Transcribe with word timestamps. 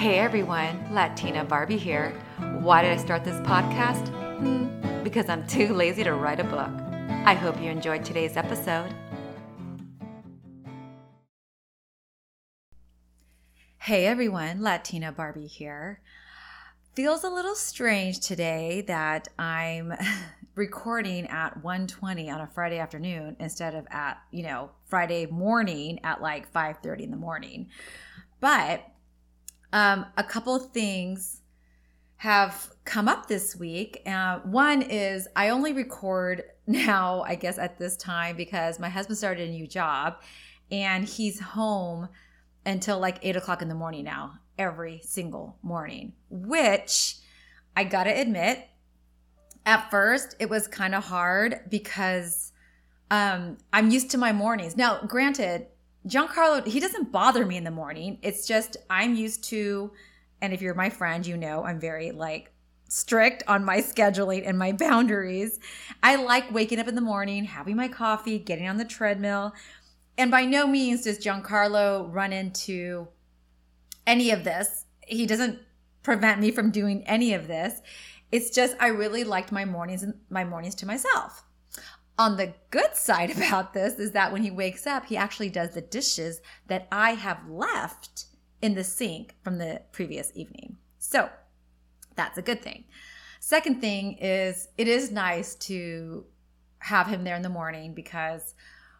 Hey 0.00 0.18
everyone, 0.18 0.94
Latina 0.94 1.44
Barbie 1.44 1.76
here. 1.76 2.18
Why 2.60 2.80
did 2.80 2.92
I 2.92 2.96
start 2.96 3.22
this 3.22 3.38
podcast? 3.46 4.08
Hmm, 4.38 5.04
because 5.04 5.28
I'm 5.28 5.46
too 5.46 5.74
lazy 5.74 6.02
to 6.04 6.14
write 6.14 6.40
a 6.40 6.44
book. 6.44 6.70
I 7.26 7.34
hope 7.34 7.60
you 7.60 7.68
enjoyed 7.68 8.02
today's 8.02 8.38
episode. 8.38 8.94
Hey 13.76 14.06
everyone, 14.06 14.62
Latina 14.62 15.12
Barbie 15.12 15.46
here. 15.46 16.00
Feels 16.94 17.22
a 17.22 17.28
little 17.28 17.54
strange 17.54 18.20
today 18.20 18.82
that 18.86 19.28
I'm 19.38 19.92
recording 20.54 21.26
at 21.26 21.62
1:20 21.62 22.32
on 22.32 22.40
a 22.40 22.46
Friday 22.46 22.78
afternoon 22.78 23.36
instead 23.38 23.74
of 23.74 23.86
at, 23.90 24.16
you 24.30 24.44
know, 24.44 24.70
Friday 24.86 25.26
morning 25.26 26.00
at 26.04 26.22
like 26.22 26.50
5:30 26.50 27.00
in 27.00 27.10
the 27.10 27.18
morning. 27.18 27.68
But 28.40 28.89
um, 29.72 30.06
a 30.16 30.24
couple 30.24 30.58
things 30.58 31.40
have 32.16 32.70
come 32.84 33.08
up 33.08 33.28
this 33.28 33.56
week. 33.56 34.02
Uh, 34.06 34.40
one 34.40 34.82
is 34.82 35.26
I 35.36 35.48
only 35.48 35.72
record 35.72 36.44
now, 36.66 37.22
I 37.22 37.34
guess, 37.34 37.58
at 37.58 37.78
this 37.78 37.96
time 37.96 38.36
because 38.36 38.78
my 38.78 38.88
husband 38.88 39.18
started 39.18 39.48
a 39.48 39.52
new 39.52 39.66
job 39.66 40.20
and 40.70 41.04
he's 41.04 41.40
home 41.40 42.08
until 42.66 42.98
like 42.98 43.18
eight 43.22 43.36
o'clock 43.36 43.62
in 43.62 43.68
the 43.68 43.74
morning 43.74 44.04
now, 44.04 44.34
every 44.58 45.00
single 45.02 45.56
morning, 45.62 46.12
which 46.28 47.16
I 47.74 47.84
gotta 47.84 48.18
admit, 48.20 48.68
at 49.64 49.90
first 49.90 50.36
it 50.38 50.50
was 50.50 50.68
kind 50.68 50.94
of 50.94 51.04
hard 51.04 51.60
because 51.68 52.52
um, 53.10 53.58
I'm 53.72 53.90
used 53.90 54.10
to 54.10 54.18
my 54.18 54.32
mornings. 54.32 54.76
Now, 54.76 55.00
granted, 55.06 55.66
Giancarlo, 56.06 56.66
he 56.66 56.80
doesn't 56.80 57.12
bother 57.12 57.44
me 57.44 57.56
in 57.56 57.64
the 57.64 57.70
morning. 57.70 58.18
It's 58.22 58.46
just 58.46 58.76
I'm 58.88 59.14
used 59.14 59.44
to, 59.44 59.92
and 60.40 60.52
if 60.52 60.62
you're 60.62 60.74
my 60.74 60.90
friend, 60.90 61.26
you 61.26 61.36
know 61.36 61.64
I'm 61.64 61.78
very 61.78 62.10
like 62.10 62.52
strict 62.88 63.42
on 63.46 63.64
my 63.64 63.78
scheduling 63.80 64.46
and 64.46 64.58
my 64.58 64.72
boundaries. 64.72 65.58
I 66.02 66.16
like 66.16 66.52
waking 66.52 66.78
up 66.78 66.88
in 66.88 66.94
the 66.94 67.00
morning, 67.00 67.44
having 67.44 67.76
my 67.76 67.88
coffee, 67.88 68.38
getting 68.38 68.68
on 68.68 68.78
the 68.78 68.84
treadmill. 68.84 69.52
And 70.16 70.30
by 70.30 70.44
no 70.44 70.66
means 70.66 71.02
does 71.04 71.18
Giancarlo 71.18 72.12
run 72.12 72.32
into 72.32 73.08
any 74.06 74.30
of 74.30 74.44
this. 74.44 74.84
He 75.06 75.26
doesn't 75.26 75.58
prevent 76.02 76.40
me 76.40 76.50
from 76.50 76.70
doing 76.70 77.06
any 77.06 77.34
of 77.34 77.46
this. 77.46 77.80
It's 78.32 78.50
just 78.50 78.76
I 78.80 78.88
really 78.88 79.24
liked 79.24 79.52
my 79.52 79.64
mornings 79.64 80.02
and 80.02 80.14
my 80.30 80.44
mornings 80.44 80.74
to 80.76 80.86
myself. 80.86 81.44
On 82.20 82.36
the 82.36 82.52
good 82.70 82.94
side 82.94 83.30
about 83.36 83.72
this 83.72 83.94
is 83.94 84.12
that 84.12 84.30
when 84.30 84.42
he 84.42 84.50
wakes 84.50 84.86
up, 84.86 85.06
he 85.06 85.16
actually 85.16 85.48
does 85.48 85.70
the 85.70 85.80
dishes 85.80 86.42
that 86.66 86.86
I 86.92 87.12
have 87.12 87.48
left 87.48 88.26
in 88.60 88.74
the 88.74 88.84
sink 88.84 89.36
from 89.42 89.56
the 89.56 89.80
previous 89.90 90.30
evening. 90.34 90.76
So 90.98 91.30
that's 92.16 92.36
a 92.36 92.42
good 92.42 92.60
thing. 92.60 92.84
Second 93.40 93.80
thing 93.80 94.18
is 94.20 94.68
it 94.76 94.86
is 94.86 95.10
nice 95.10 95.54
to 95.70 96.26
have 96.80 97.06
him 97.06 97.24
there 97.24 97.36
in 97.36 97.42
the 97.42 97.48
morning 97.48 97.94
because 97.94 98.54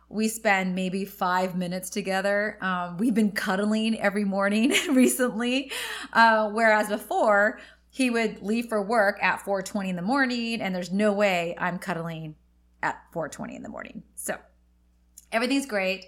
we 0.08 0.26
spend 0.26 0.74
maybe 0.74 1.04
five 1.04 1.54
minutes 1.54 1.90
together. 1.90 2.56
Um, 2.62 2.96
we've 2.96 3.12
been 3.12 3.32
cuddling 3.32 4.00
every 4.00 4.24
morning 4.24 4.70
recently, 4.94 5.70
uh, 6.14 6.48
whereas 6.48 6.88
before 6.88 7.60
he 7.90 8.08
would 8.08 8.40
leave 8.40 8.70
for 8.70 8.80
work 8.82 9.22
at 9.22 9.40
4:20 9.40 9.90
in 9.90 9.96
the 9.96 10.02
morning, 10.02 10.62
and 10.62 10.74
there's 10.74 10.90
no 10.90 11.12
way 11.12 11.54
I'm 11.58 11.78
cuddling 11.78 12.36
at 12.82 13.02
4:20 13.12 13.56
in 13.56 13.62
the 13.62 13.68
morning. 13.68 14.02
So 14.14 14.38
everything's 15.32 15.66
great. 15.66 16.06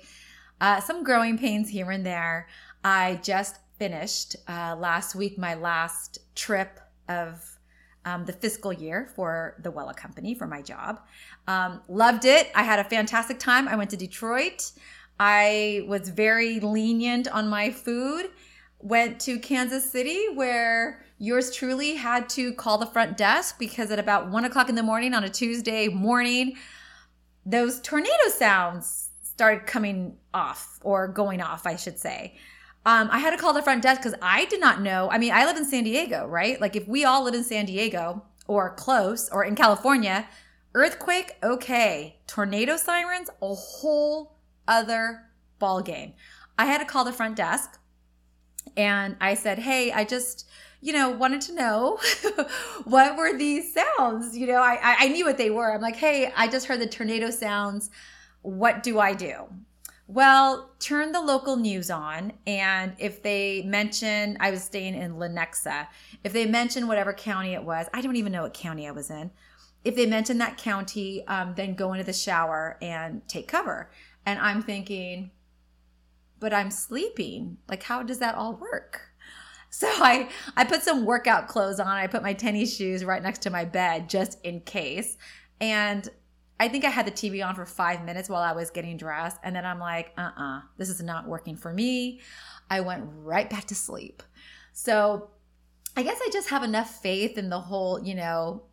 Uh, 0.60 0.80
some 0.80 1.02
growing 1.02 1.38
pains 1.38 1.68
here 1.68 1.90
and 1.90 2.06
there. 2.06 2.48
I 2.84 3.20
just 3.22 3.58
finished 3.78 4.36
uh, 4.48 4.76
last 4.78 5.14
week 5.14 5.38
my 5.38 5.54
last 5.54 6.18
trip 6.34 6.78
of 7.08 7.58
um, 8.04 8.24
the 8.24 8.32
fiscal 8.32 8.72
year 8.72 9.10
for 9.14 9.56
the 9.62 9.70
Wella 9.70 9.94
Company 9.94 10.34
for 10.34 10.46
my 10.46 10.62
job. 10.62 11.00
Um, 11.46 11.82
loved 11.88 12.24
it. 12.24 12.50
I 12.54 12.62
had 12.62 12.78
a 12.78 12.84
fantastic 12.84 13.38
time. 13.38 13.68
I 13.68 13.76
went 13.76 13.90
to 13.90 13.96
Detroit. 13.96 14.72
I 15.18 15.84
was 15.86 16.08
very 16.08 16.58
lenient 16.60 17.28
on 17.28 17.48
my 17.48 17.70
food. 17.70 18.30
Went 18.78 19.20
to 19.20 19.38
Kansas 19.38 19.90
City 19.90 20.26
where 20.34 21.04
yours 21.22 21.54
truly 21.54 21.94
had 21.94 22.28
to 22.28 22.52
call 22.54 22.78
the 22.78 22.86
front 22.86 23.16
desk 23.16 23.56
because 23.56 23.92
at 23.92 23.98
about 24.00 24.28
one 24.28 24.44
o'clock 24.44 24.68
in 24.68 24.74
the 24.74 24.82
morning 24.82 25.14
on 25.14 25.22
a 25.22 25.28
Tuesday 25.28 25.86
morning, 25.86 26.56
those 27.46 27.80
tornado 27.80 28.28
sounds 28.28 29.10
started 29.22 29.64
coming 29.64 30.16
off 30.34 30.80
or 30.82 31.06
going 31.06 31.40
off, 31.40 31.64
I 31.64 31.76
should 31.76 31.96
say. 31.96 32.34
Um, 32.84 33.08
I 33.12 33.20
had 33.20 33.30
to 33.30 33.36
call 33.36 33.52
the 33.52 33.62
front 33.62 33.84
desk 33.84 34.02
because 34.02 34.18
I 34.20 34.46
did 34.46 34.58
not 34.58 34.82
know. 34.82 35.08
I 35.12 35.18
mean, 35.18 35.32
I 35.32 35.44
live 35.44 35.56
in 35.56 35.64
San 35.64 35.84
Diego, 35.84 36.26
right? 36.26 36.60
Like, 36.60 36.74
if 36.74 36.88
we 36.88 37.04
all 37.04 37.22
live 37.22 37.34
in 37.34 37.44
San 37.44 37.66
Diego 37.66 38.24
or 38.48 38.74
close 38.74 39.30
or 39.30 39.44
in 39.44 39.54
California, 39.54 40.28
earthquake, 40.74 41.36
okay. 41.40 42.16
Tornado 42.26 42.76
sirens, 42.76 43.30
a 43.40 43.54
whole 43.54 44.38
other 44.66 45.26
ball 45.60 45.82
game. 45.82 46.14
I 46.58 46.66
had 46.66 46.78
to 46.78 46.84
call 46.84 47.04
the 47.04 47.12
front 47.12 47.36
desk 47.36 47.78
and 48.76 49.16
I 49.20 49.34
said, 49.34 49.60
Hey, 49.60 49.92
I 49.92 50.02
just, 50.02 50.48
you 50.82 50.92
know, 50.92 51.10
wanted 51.10 51.40
to 51.42 51.54
know 51.54 51.98
what 52.84 53.16
were 53.16 53.38
these 53.38 53.72
sounds. 53.72 54.36
You 54.36 54.48
know, 54.48 54.60
I, 54.60 54.78
I 54.82 55.08
knew 55.08 55.24
what 55.24 55.38
they 55.38 55.48
were. 55.48 55.72
I'm 55.72 55.80
like, 55.80 55.96
hey, 55.96 56.32
I 56.36 56.48
just 56.48 56.66
heard 56.66 56.80
the 56.80 56.88
tornado 56.88 57.30
sounds. 57.30 57.88
What 58.42 58.82
do 58.82 58.98
I 58.98 59.14
do? 59.14 59.46
Well, 60.08 60.72
turn 60.80 61.12
the 61.12 61.20
local 61.20 61.56
news 61.56 61.88
on, 61.88 62.32
and 62.46 62.94
if 62.98 63.22
they 63.22 63.62
mention, 63.62 64.36
I 64.40 64.50
was 64.50 64.64
staying 64.64 64.94
in 64.94 65.14
Lenexa, 65.14 65.86
if 66.24 66.32
they 66.32 66.44
mention 66.44 66.88
whatever 66.88 67.12
county 67.14 67.54
it 67.54 67.62
was, 67.62 67.86
I 67.94 68.02
don't 68.02 68.16
even 68.16 68.32
know 68.32 68.42
what 68.42 68.52
county 68.52 68.88
I 68.88 68.90
was 68.90 69.08
in. 69.08 69.30
If 69.84 69.94
they 69.94 70.04
mention 70.04 70.38
that 70.38 70.58
county, 70.58 71.26
um, 71.28 71.54
then 71.56 71.74
go 71.74 71.92
into 71.92 72.04
the 72.04 72.12
shower 72.12 72.76
and 72.82 73.26
take 73.28 73.46
cover. 73.46 73.90
And 74.26 74.38
I'm 74.40 74.62
thinking, 74.62 75.30
but 76.40 76.52
I'm 76.52 76.70
sleeping. 76.72 77.58
Like, 77.68 77.84
how 77.84 78.02
does 78.02 78.18
that 78.18 78.34
all 78.34 78.54
work? 78.54 79.11
So 79.74 79.88
I 79.88 80.28
I 80.54 80.64
put 80.64 80.82
some 80.82 81.06
workout 81.06 81.48
clothes 81.48 81.80
on. 81.80 81.88
I 81.88 82.06
put 82.06 82.22
my 82.22 82.34
tennis 82.34 82.76
shoes 82.76 83.04
right 83.04 83.22
next 83.22 83.40
to 83.42 83.50
my 83.50 83.64
bed 83.64 84.08
just 84.08 84.38
in 84.44 84.60
case. 84.60 85.16
And 85.62 86.06
I 86.60 86.68
think 86.68 86.84
I 86.84 86.90
had 86.90 87.06
the 87.06 87.10
TV 87.10 87.44
on 87.44 87.54
for 87.54 87.64
five 87.64 88.04
minutes 88.04 88.28
while 88.28 88.42
I 88.42 88.52
was 88.52 88.70
getting 88.70 88.98
dressed. 88.98 89.38
And 89.42 89.56
then 89.56 89.64
I'm 89.64 89.78
like, 89.78 90.12
uh 90.18 90.30
uh 90.36 90.60
this 90.76 90.90
is 90.90 91.02
not 91.02 91.26
working 91.26 91.56
for 91.56 91.72
me. 91.72 92.20
I 92.68 92.80
went 92.80 93.04
right 93.06 93.48
back 93.48 93.64
to 93.66 93.74
sleep. 93.74 94.22
So 94.74 95.30
I 95.96 96.02
guess 96.02 96.18
I 96.22 96.28
just 96.30 96.50
have 96.50 96.62
enough 96.62 97.00
faith 97.00 97.38
in 97.38 97.48
the 97.48 97.60
whole, 97.60 97.98
you 97.98 98.14
know, 98.14 98.64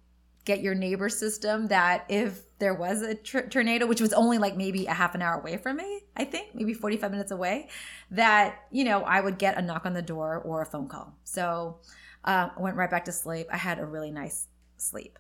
get 0.44 0.62
your 0.62 0.76
neighbor 0.76 1.08
system 1.08 1.70
that 1.70 2.06
if 2.10 2.42
there 2.60 2.74
was 2.74 3.02
a 3.02 3.16
tr- 3.16 3.48
tornado, 3.48 3.88
which 3.88 4.02
was 4.02 4.14
only 4.14 4.38
like 4.38 4.56
maybe 4.56 4.86
a 4.86 4.94
half 4.94 5.16
an 5.16 5.22
hour 5.22 5.40
away 5.40 5.58
from 5.58 5.78
me, 5.78 6.02
I 6.16 6.26
think, 6.26 6.54
maybe 6.54 6.74
45 6.74 7.12
minutes 7.12 7.32
away, 7.32 7.70
that, 8.12 8.66
you 8.72 8.84
know, 8.84 9.02
I 9.04 9.22
would 9.22 9.38
get 9.38 9.58
a 9.58 9.62
knock 9.62 9.86
on 9.86 9.94
the 9.94 10.02
door 10.02 10.42
or 10.46 10.62
a 10.62 10.66
phone 10.66 10.88
call. 10.88 11.16
So 11.24 11.78
uh, 12.26 12.50
I 12.56 12.62
went 12.62 12.76
right 12.76 12.92
back 12.92 13.06
to 13.06 13.12
sleep. 13.12 13.48
I 13.52 13.58
had 13.58 13.80
a 13.80 13.86
really 13.86 14.12
nice 14.12 14.48
sleep. 14.78 15.18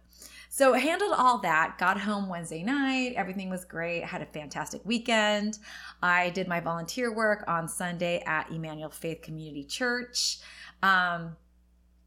So 0.49 0.73
handled 0.73 1.13
all 1.15 1.37
that, 1.39 1.77
got 1.77 1.99
home 1.99 2.27
Wednesday 2.27 2.63
night. 2.63 3.13
Everything 3.15 3.49
was 3.49 3.63
great. 3.63 4.03
I 4.03 4.07
had 4.07 4.21
a 4.21 4.25
fantastic 4.25 4.81
weekend. 4.83 5.59
I 6.01 6.31
did 6.31 6.47
my 6.47 6.59
volunteer 6.59 7.13
work 7.13 7.43
on 7.47 7.67
Sunday 7.67 8.23
at 8.25 8.51
Emmanuel 8.51 8.89
Faith 8.89 9.21
Community 9.21 9.63
Church. 9.63 10.39
Um, 10.81 11.37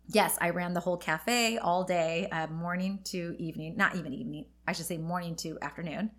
yes, 0.09 0.37
I 0.41 0.51
ran 0.51 0.75
the 0.75 0.81
whole 0.81 0.97
cafe 0.97 1.57
all 1.57 1.85
day, 1.85 2.29
uh, 2.33 2.49
morning 2.49 2.99
to 3.05 3.37
evening. 3.39 3.77
Not 3.77 3.95
even 3.95 4.13
evening. 4.13 4.47
I 4.67 4.73
should 4.73 4.87
say 4.87 4.99
morning 4.99 5.37
to 5.37 5.59
afternoon. 5.61 6.11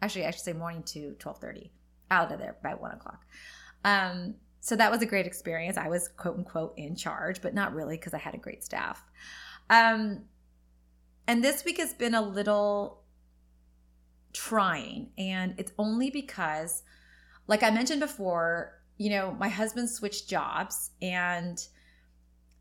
Actually, 0.00 0.26
I 0.26 0.30
should 0.30 0.42
say 0.42 0.52
morning 0.52 0.82
to 0.84 1.12
twelve 1.18 1.38
thirty. 1.38 1.72
Out 2.10 2.32
of 2.32 2.38
there 2.38 2.56
by 2.62 2.74
one 2.74 2.92
o'clock. 2.92 3.26
Um, 3.84 4.36
so 4.60 4.76
that 4.76 4.90
was 4.90 5.02
a 5.02 5.06
great 5.06 5.26
experience. 5.26 5.76
I 5.76 5.88
was 5.88 6.08
quote 6.16 6.38
unquote 6.38 6.74
in 6.78 6.96
charge, 6.96 7.42
but 7.42 7.52
not 7.52 7.74
really 7.74 7.96
because 7.96 8.14
I 8.14 8.18
had 8.18 8.34
a 8.34 8.38
great 8.38 8.64
staff. 8.64 9.04
Um, 9.68 10.24
and 11.26 11.44
this 11.44 11.64
week 11.64 11.76
has 11.78 11.92
been 11.92 12.14
a 12.14 12.22
little 12.22 13.02
trying, 14.32 15.10
and 15.18 15.54
it's 15.58 15.72
only 15.78 16.08
because, 16.10 16.82
like 17.46 17.62
I 17.62 17.70
mentioned 17.70 18.00
before, 18.00 18.80
you 18.96 19.10
know, 19.10 19.36
my 19.38 19.48
husband 19.48 19.90
switched 19.90 20.28
jobs 20.28 20.90
and 21.00 21.62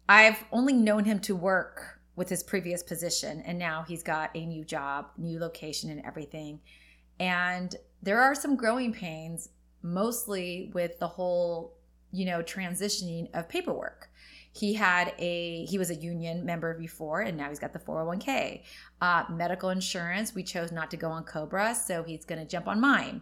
I've 0.09 0.43
only 0.51 0.73
known 0.73 1.05
him 1.05 1.19
to 1.21 1.35
work 1.35 1.96
with 2.17 2.27
his 2.27 2.43
previous 2.43 2.83
position, 2.83 3.41
and 3.45 3.57
now 3.57 3.85
he's 3.87 4.03
got 4.03 4.31
a 4.35 4.45
new 4.45 4.65
job, 4.65 5.11
new 5.17 5.39
location, 5.39 5.89
and 5.89 6.03
everything. 6.03 6.59
And 7.19 7.73
there 8.01 8.19
are 8.19 8.35
some 8.35 8.57
growing 8.57 8.91
pains, 8.91 9.49
mostly 9.81 10.71
with 10.73 10.99
the 10.99 11.07
whole, 11.07 11.77
you 12.11 12.25
know, 12.25 12.41
transitioning 12.41 13.29
of 13.33 13.47
paperwork. 13.47 14.09
He 14.51 14.73
had 14.73 15.13
a 15.19 15.65
he 15.65 15.77
was 15.77 15.91
a 15.91 15.95
union 15.95 16.43
member 16.43 16.73
before, 16.73 17.21
and 17.21 17.37
now 17.37 17.49
he's 17.49 17.59
got 17.59 17.71
the 17.71 17.79
401k. 17.79 18.63
Uh, 18.99 19.23
medical 19.29 19.69
insurance, 19.69 20.33
we 20.33 20.41
chose 20.41 20.71
not 20.71 20.89
to 20.91 20.97
go 20.97 21.11
on 21.11 21.23
Cobra, 21.23 21.75
so 21.75 22.01
he's 22.01 22.25
going 22.25 22.41
to 22.41 22.47
jump 22.47 22.67
on 22.67 22.81
mine. 22.81 23.21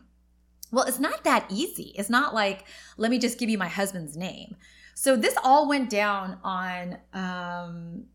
Well, 0.71 0.85
it's 0.85 0.99
not 0.99 1.25
that 1.25 1.45
easy. 1.49 1.93
It's 1.97 2.09
not 2.09 2.33
like 2.33 2.65
let 2.97 3.11
me 3.11 3.19
just 3.19 3.37
give 3.37 3.49
you 3.49 3.57
my 3.57 3.67
husband's 3.67 4.15
name 4.15 4.55
So 4.95 5.17
this 5.17 5.35
all 5.43 5.67
went 5.67 5.89
down 5.89 6.37
on 6.43 6.97
um, 7.13 8.05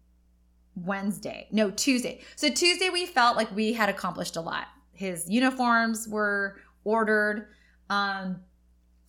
Wednesday, 0.84 1.48
no, 1.50 1.70
Tuesday. 1.70 2.20
So 2.36 2.48
Tuesday, 2.48 2.88
we 2.90 3.06
felt 3.06 3.36
like 3.36 3.54
we 3.54 3.72
had 3.72 3.88
accomplished 3.88 4.36
a 4.36 4.40
lot. 4.40 4.66
His 4.92 5.28
uniforms 5.28 6.08
were 6.08 6.56
ordered. 6.84 7.48
Um, 7.88 8.40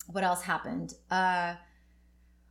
what 0.06 0.24
else 0.24 0.42
happened? 0.42 0.94
Uh, 1.10 1.54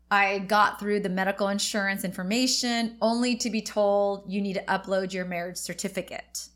I 0.09 0.39
got 0.39 0.79
through 0.79 0.99
the 0.99 1.09
medical 1.09 1.47
insurance 1.47 2.03
information 2.03 2.97
only 3.01 3.35
to 3.37 3.49
be 3.49 3.61
told 3.61 4.29
you 4.29 4.41
need 4.41 4.53
to 4.55 4.63
upload 4.65 5.13
your 5.13 5.25
marriage 5.25 5.57
certificate. 5.57 6.49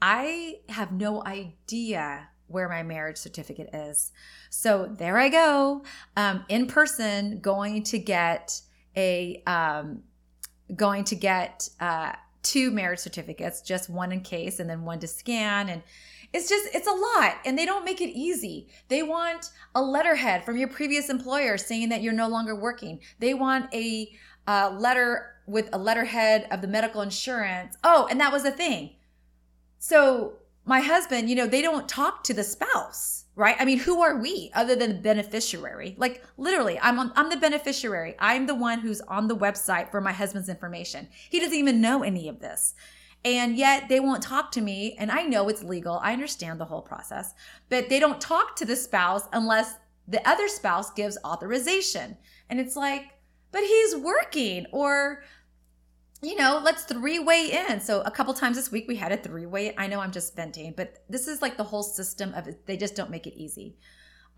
I 0.00 0.60
have 0.68 0.92
no 0.92 1.24
idea 1.24 2.28
where 2.46 2.68
my 2.68 2.82
marriage 2.82 3.16
certificate 3.16 3.70
is. 3.72 4.12
So 4.50 4.94
there 4.98 5.18
I 5.18 5.28
go, 5.28 5.84
um, 6.16 6.44
in 6.48 6.66
person, 6.66 7.40
going 7.40 7.82
to 7.84 7.98
get 7.98 8.60
a 8.96 9.42
um, 9.46 10.02
going 10.74 11.04
to 11.04 11.14
get 11.14 11.68
uh, 11.80 12.12
two 12.42 12.70
marriage 12.70 12.98
certificates, 12.98 13.62
just 13.62 13.88
one 13.88 14.12
in 14.12 14.20
case, 14.20 14.60
and 14.60 14.68
then 14.68 14.84
one 14.84 14.98
to 15.00 15.06
scan. 15.06 15.68
And 15.68 15.82
it's 16.32 16.48
just 16.48 16.68
it's 16.74 16.86
a 16.86 16.90
lot 16.90 17.36
and 17.44 17.58
they 17.58 17.66
don't 17.66 17.84
make 17.84 18.00
it 18.00 18.10
easy. 18.10 18.68
They 18.88 19.02
want 19.02 19.50
a 19.74 19.82
letterhead 19.82 20.44
from 20.44 20.56
your 20.56 20.68
previous 20.68 21.10
employer 21.10 21.58
saying 21.58 21.90
that 21.90 22.02
you're 22.02 22.12
no 22.12 22.28
longer 22.28 22.54
working. 22.54 23.00
They 23.18 23.34
want 23.34 23.72
a 23.74 24.10
uh, 24.46 24.74
letter 24.78 25.34
with 25.46 25.68
a 25.72 25.78
letterhead 25.78 26.46
of 26.50 26.62
the 26.62 26.68
medical 26.68 27.02
insurance. 27.02 27.76
Oh 27.84 28.06
and 28.10 28.18
that 28.20 28.32
was 28.32 28.44
the 28.44 28.50
thing. 28.50 28.92
So 29.78 30.34
my 30.64 30.80
husband 30.80 31.28
you 31.28 31.36
know 31.36 31.46
they 31.46 31.62
don't 31.62 31.88
talk 31.88 32.24
to 32.24 32.34
the 32.34 32.44
spouse 32.44 33.22
right? 33.34 33.56
I 33.58 33.64
mean 33.64 33.78
who 33.78 34.02
are 34.02 34.18
we 34.18 34.50
other 34.54 34.76
than 34.76 34.90
the 34.90 35.00
beneficiary? 35.00 35.94
Like 35.98 36.22
literally 36.36 36.78
i'm 36.80 36.98
on, 36.98 37.12
i'm 37.16 37.30
the 37.30 37.36
beneficiary. 37.36 38.14
I'm 38.18 38.46
the 38.46 38.54
one 38.54 38.80
who's 38.80 39.00
on 39.02 39.28
the 39.28 39.36
website 39.36 39.90
for 39.90 40.00
my 40.00 40.12
husband's 40.12 40.48
information. 40.48 41.08
He 41.30 41.40
doesn't 41.40 41.56
even 41.58 41.80
know 41.80 42.02
any 42.02 42.28
of 42.28 42.40
this. 42.40 42.74
And 43.24 43.56
yet 43.56 43.88
they 43.88 44.00
won't 44.00 44.22
talk 44.22 44.50
to 44.52 44.60
me. 44.60 44.96
And 44.98 45.10
I 45.10 45.22
know 45.22 45.48
it's 45.48 45.62
legal, 45.62 45.98
I 46.02 46.12
understand 46.12 46.60
the 46.60 46.64
whole 46.64 46.82
process, 46.82 47.34
but 47.68 47.88
they 47.88 48.00
don't 48.00 48.20
talk 48.20 48.56
to 48.56 48.64
the 48.64 48.76
spouse 48.76 49.28
unless 49.32 49.76
the 50.08 50.26
other 50.28 50.48
spouse 50.48 50.90
gives 50.90 51.16
authorization. 51.24 52.16
And 52.50 52.58
it's 52.58 52.76
like, 52.76 53.04
but 53.52 53.62
he's 53.62 53.96
working, 53.96 54.66
or 54.72 55.22
you 56.22 56.36
know, 56.36 56.60
let's 56.62 56.84
three 56.84 57.18
way 57.18 57.64
in. 57.68 57.80
So 57.80 58.00
a 58.02 58.10
couple 58.10 58.32
times 58.34 58.56
this 58.56 58.70
week 58.70 58.86
we 58.88 58.96
had 58.96 59.12
a 59.12 59.16
three 59.16 59.46
way. 59.46 59.74
I 59.76 59.86
know 59.86 60.00
I'm 60.00 60.12
just 60.12 60.36
venting, 60.36 60.74
but 60.76 61.02
this 61.08 61.26
is 61.26 61.42
like 61.42 61.56
the 61.56 61.64
whole 61.64 61.82
system 61.82 62.32
of. 62.34 62.48
They 62.66 62.76
just 62.76 62.94
don't 62.94 63.10
make 63.10 63.26
it 63.26 63.34
easy. 63.34 63.76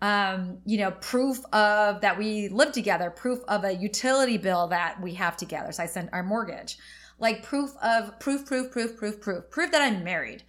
Um, 0.01 0.57
you 0.65 0.77
know, 0.77 0.91
proof 0.91 1.39
of 1.53 2.01
that 2.01 2.17
we 2.17 2.49
live 2.49 2.71
together, 2.73 3.09
proof 3.09 3.39
of 3.47 3.63
a 3.63 3.73
utility 3.73 4.37
bill 4.37 4.67
that 4.67 5.01
we 5.01 5.13
have 5.13 5.37
together. 5.37 5.71
So 5.71 5.83
I 5.83 5.85
sent 5.85 6.09
our 6.11 6.23
mortgage 6.23 6.77
like 7.19 7.43
proof 7.43 7.71
of 7.81 8.19
proof, 8.19 8.45
proof, 8.45 8.71
proof, 8.71 8.97
proof, 8.97 9.21
proof, 9.21 9.49
proof 9.49 9.71
that 9.71 9.81
I'm 9.81 10.03
married. 10.03 10.43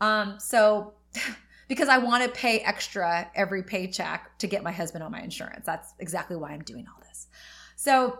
Um, 0.00 0.36
so 0.38 0.94
because 1.68 1.88
I 1.88 1.98
want 1.98 2.24
to 2.24 2.30
pay 2.30 2.60
extra 2.60 3.30
every 3.34 3.62
paycheck 3.62 4.36
to 4.38 4.46
get 4.46 4.62
my 4.62 4.72
husband 4.72 5.04
on 5.04 5.12
my 5.12 5.20
insurance. 5.20 5.64
That's 5.64 5.94
exactly 5.98 6.36
why 6.36 6.50
I'm 6.50 6.62
doing 6.62 6.86
all 6.88 7.00
this. 7.06 7.28
So, 7.76 8.18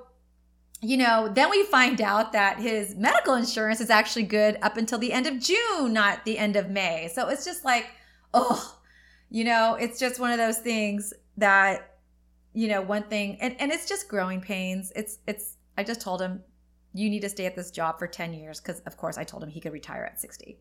you 0.82 0.97
know, 0.97 1.31
then 1.32 1.50
we 1.50 1.62
find 1.65 2.00
out 2.00 2.32
that 2.32 2.59
his 2.59 2.94
medical 2.94 3.35
insurance 3.35 3.81
is 3.81 3.91
actually 3.91 4.23
good 4.23 4.59
up 4.62 4.77
until 4.77 4.99
the 4.99 5.12
end 5.12 5.27
of 5.27 5.38
June, 5.38 5.93
not 5.93 6.25
the 6.25 6.38
end 6.38 6.56
of 6.56 6.71
May. 6.71 7.11
So 7.15 7.29
it's 7.29 7.44
just 7.44 7.65
like, 7.65 7.87
oh, 8.32 8.79
you 9.31 9.44
know, 9.44 9.75
it's 9.75 9.99
just 9.99 10.19
one 10.19 10.31
of 10.32 10.38
those 10.38 10.59
things 10.59 11.12
that, 11.37 11.99
you 12.55 12.69
know, 12.69 12.81
one 12.81 13.03
thing, 13.05 13.37
and, 13.41 13.55
and 13.61 13.71
it's 13.71 13.88
just 13.88 14.09
growing 14.09 14.41
pains. 14.41 14.93
It's, 14.97 15.19
it's, 15.27 15.56
I 15.77 15.85
just 15.85 16.00
told 16.00 16.23
him, 16.23 16.43
you 16.93 17.09
need 17.09 17.21
to 17.21 17.29
stay 17.29 17.47
at 17.47 17.55
this 17.55 17.71
job 17.71 17.99
for 17.99 18.06
10 18.06 18.35
years 18.35 18.61
because 18.61 18.81
of 18.81 18.97
course 18.97 19.17
i 19.19 19.25
told 19.25 19.43
him 19.43 19.49
he 19.49 19.61
could 19.61 19.73
retire 19.73 20.05
at 20.05 20.21
60 20.21 20.59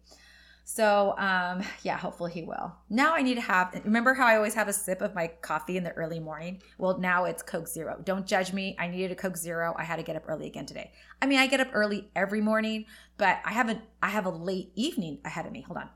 so 0.70 1.16
um 1.18 1.64
yeah 1.84 1.98
hopefully 1.98 2.32
he 2.32 2.44
will. 2.44 2.72
Now 2.90 3.16
i 3.16 3.24
need 3.24 3.36
to 3.36 3.42
have 3.42 3.82
remember 3.84 4.14
how 4.14 4.28
i 4.28 4.36
always 4.36 4.54
have 4.54 4.68
a 4.68 4.74
sip 4.74 5.02
of 5.02 5.16
my 5.16 5.28
coffee 5.42 5.78
in 5.78 5.84
the 5.84 5.92
early 5.94 6.20
morning? 6.20 6.62
Well 6.78 7.00
now 7.00 7.26
it's 7.26 7.42
coke 7.42 7.68
zero. 7.68 8.00
Don't 8.04 8.28
judge 8.28 8.54
me. 8.54 8.76
I 8.78 8.88
needed 8.88 9.12
a 9.12 9.16
coke 9.16 9.36
zero. 9.36 9.74
I 9.78 9.84
had 9.84 9.96
to 9.96 10.04
get 10.04 10.16
up 10.16 10.24
early 10.28 10.46
again 10.46 10.68
today. 10.68 10.92
I 11.22 11.26
mean 11.26 11.40
i 11.40 11.48
get 11.48 11.60
up 11.60 11.70
early 11.74 12.12
every 12.16 12.42
morning 12.42 12.86
but 13.18 13.40
i 13.46 13.52
haven't 13.52 13.82
i 14.04 14.10
have 14.10 14.28
a 14.28 14.30
late 14.30 14.72
evening 14.76 15.18
ahead 15.26 15.48
of 15.48 15.52
me. 15.52 15.62
Hold 15.62 15.78
on. 15.78 15.90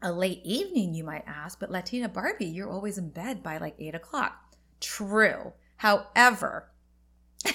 A 0.00 0.10
late 0.10 0.40
evening 0.44 0.94
you 0.94 1.04
might 1.04 1.24
ask 1.26 1.60
but 1.60 1.70
latina 1.70 2.08
barbie 2.08 2.46
you're 2.46 2.70
always 2.70 2.96
in 2.96 3.10
bed 3.10 3.42
by 3.42 3.58
like 3.58 3.74
eight 3.78 3.94
o'clock. 3.94 4.54
True. 4.80 5.52
However 5.76 6.70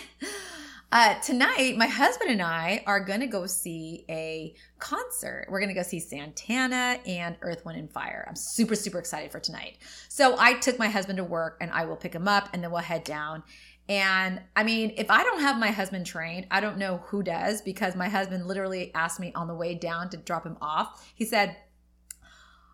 uh, 0.93 1.15
tonight, 1.21 1.75
my 1.75 1.87
husband 1.87 2.29
and 2.29 2.39
I 2.39 2.83
are 2.85 2.99
going 2.99 3.21
to 3.21 3.25
go 3.25 3.47
see 3.47 4.05
a 4.11 4.53
concert. 4.77 5.47
We're 5.49 5.59
going 5.59 5.69
to 5.69 5.73
go 5.73 5.81
see 5.81 5.99
Santana 5.99 6.99
and 7.07 7.35
Earth, 7.41 7.65
Wind, 7.65 7.79
and 7.79 7.91
Fire. 7.91 8.23
I'm 8.27 8.35
super, 8.35 8.75
super 8.75 8.99
excited 8.99 9.31
for 9.31 9.39
tonight. 9.39 9.79
So 10.07 10.35
I 10.37 10.53
took 10.53 10.77
my 10.77 10.89
husband 10.89 11.17
to 11.17 11.23
work 11.23 11.57
and 11.61 11.71
I 11.71 11.85
will 11.85 11.95
pick 11.95 12.13
him 12.13 12.27
up 12.27 12.49
and 12.53 12.63
then 12.63 12.69
we'll 12.69 12.81
head 12.81 13.03
down. 13.03 13.41
And 13.89 14.39
I 14.55 14.63
mean, 14.63 14.93
if 14.95 15.09
I 15.09 15.23
don't 15.23 15.41
have 15.41 15.57
my 15.57 15.71
husband 15.71 16.05
trained, 16.05 16.45
I 16.51 16.59
don't 16.59 16.77
know 16.77 16.97
who 17.05 17.23
does 17.23 17.63
because 17.63 17.95
my 17.95 18.07
husband 18.07 18.45
literally 18.45 18.93
asked 18.93 19.19
me 19.19 19.31
on 19.33 19.47
the 19.47 19.55
way 19.55 19.73
down 19.73 20.11
to 20.11 20.17
drop 20.17 20.45
him 20.45 20.57
off. 20.61 21.11
He 21.15 21.25
said, 21.25 21.57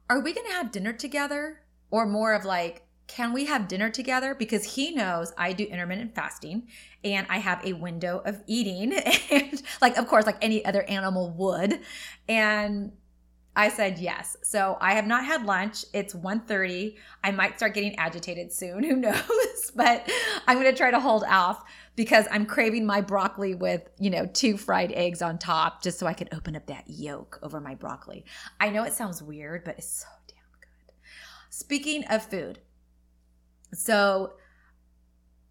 Are 0.10 0.20
we 0.20 0.34
going 0.34 0.48
to 0.48 0.54
have 0.56 0.74
dinner 0.74 0.92
together? 0.92 1.62
Or 1.90 2.06
more 2.06 2.34
of 2.34 2.44
like, 2.44 2.84
can 3.10 3.34
we 3.34 3.46
have 3.46 3.68
dinner 3.68 3.90
together? 3.90 4.36
Because 4.36 4.76
he 4.76 4.92
knows 4.92 5.34
I 5.38 5.52
do 5.52 5.66
intermittent 5.66 6.16
fasting 6.16 6.68
and 7.04 7.26
I 7.30 7.40
have 7.40 7.66
a 7.66 7.74
window 7.74 8.22
of 8.24 8.42
eating 8.48 8.94
and 9.32 9.62
like 9.82 9.98
of 9.98 10.08
course 10.08 10.26
like 10.26 10.38
any 10.42 10.64
other 10.64 10.84
animal 10.84 11.32
would. 11.32 11.82
And 12.30 12.94
I 13.56 13.70
said 13.70 13.98
yes. 13.98 14.38
So 14.44 14.78
I 14.80 14.94
have 14.94 15.08
not 15.08 15.26
had 15.26 15.46
lunch. 15.46 15.84
It's 15.92 16.14
1:30. 16.14 16.96
I 17.24 17.32
might 17.32 17.58
start 17.58 17.74
getting 17.74 17.96
agitated 17.98 18.54
soon, 18.54 18.84
who 18.86 18.96
knows? 18.96 19.72
but 19.76 20.10
I'm 20.48 20.60
going 20.62 20.72
to 20.72 20.78
try 20.78 20.92
to 20.92 21.00
hold 21.00 21.24
off 21.24 21.64
because 21.96 22.26
I'm 22.32 22.46
craving 22.46 22.86
my 22.86 23.02
broccoli 23.02 23.56
with, 23.56 23.90
you 24.00 24.12
know, 24.12 24.28
two 24.28 24.56
fried 24.56 24.92
eggs 24.94 25.22
on 25.22 25.40
top 25.40 25.82
just 25.82 26.00
so 26.00 26.06
I 26.08 26.14
can 26.14 26.30
open 26.32 26.56
up 26.56 26.68
that 26.68 26.86
yolk 26.88 27.40
over 27.42 27.60
my 27.60 27.76
broccoli. 27.76 28.24
I 28.60 28.70
know 28.70 28.84
it 28.84 28.94
sounds 28.94 29.22
weird, 29.22 29.64
but 29.64 29.80
it's 29.80 29.90
so 29.90 30.08
damn 30.28 30.38
good. 30.62 30.94
Speaking 31.50 32.06
of 32.06 32.24
food, 32.24 32.60
so, 33.74 34.34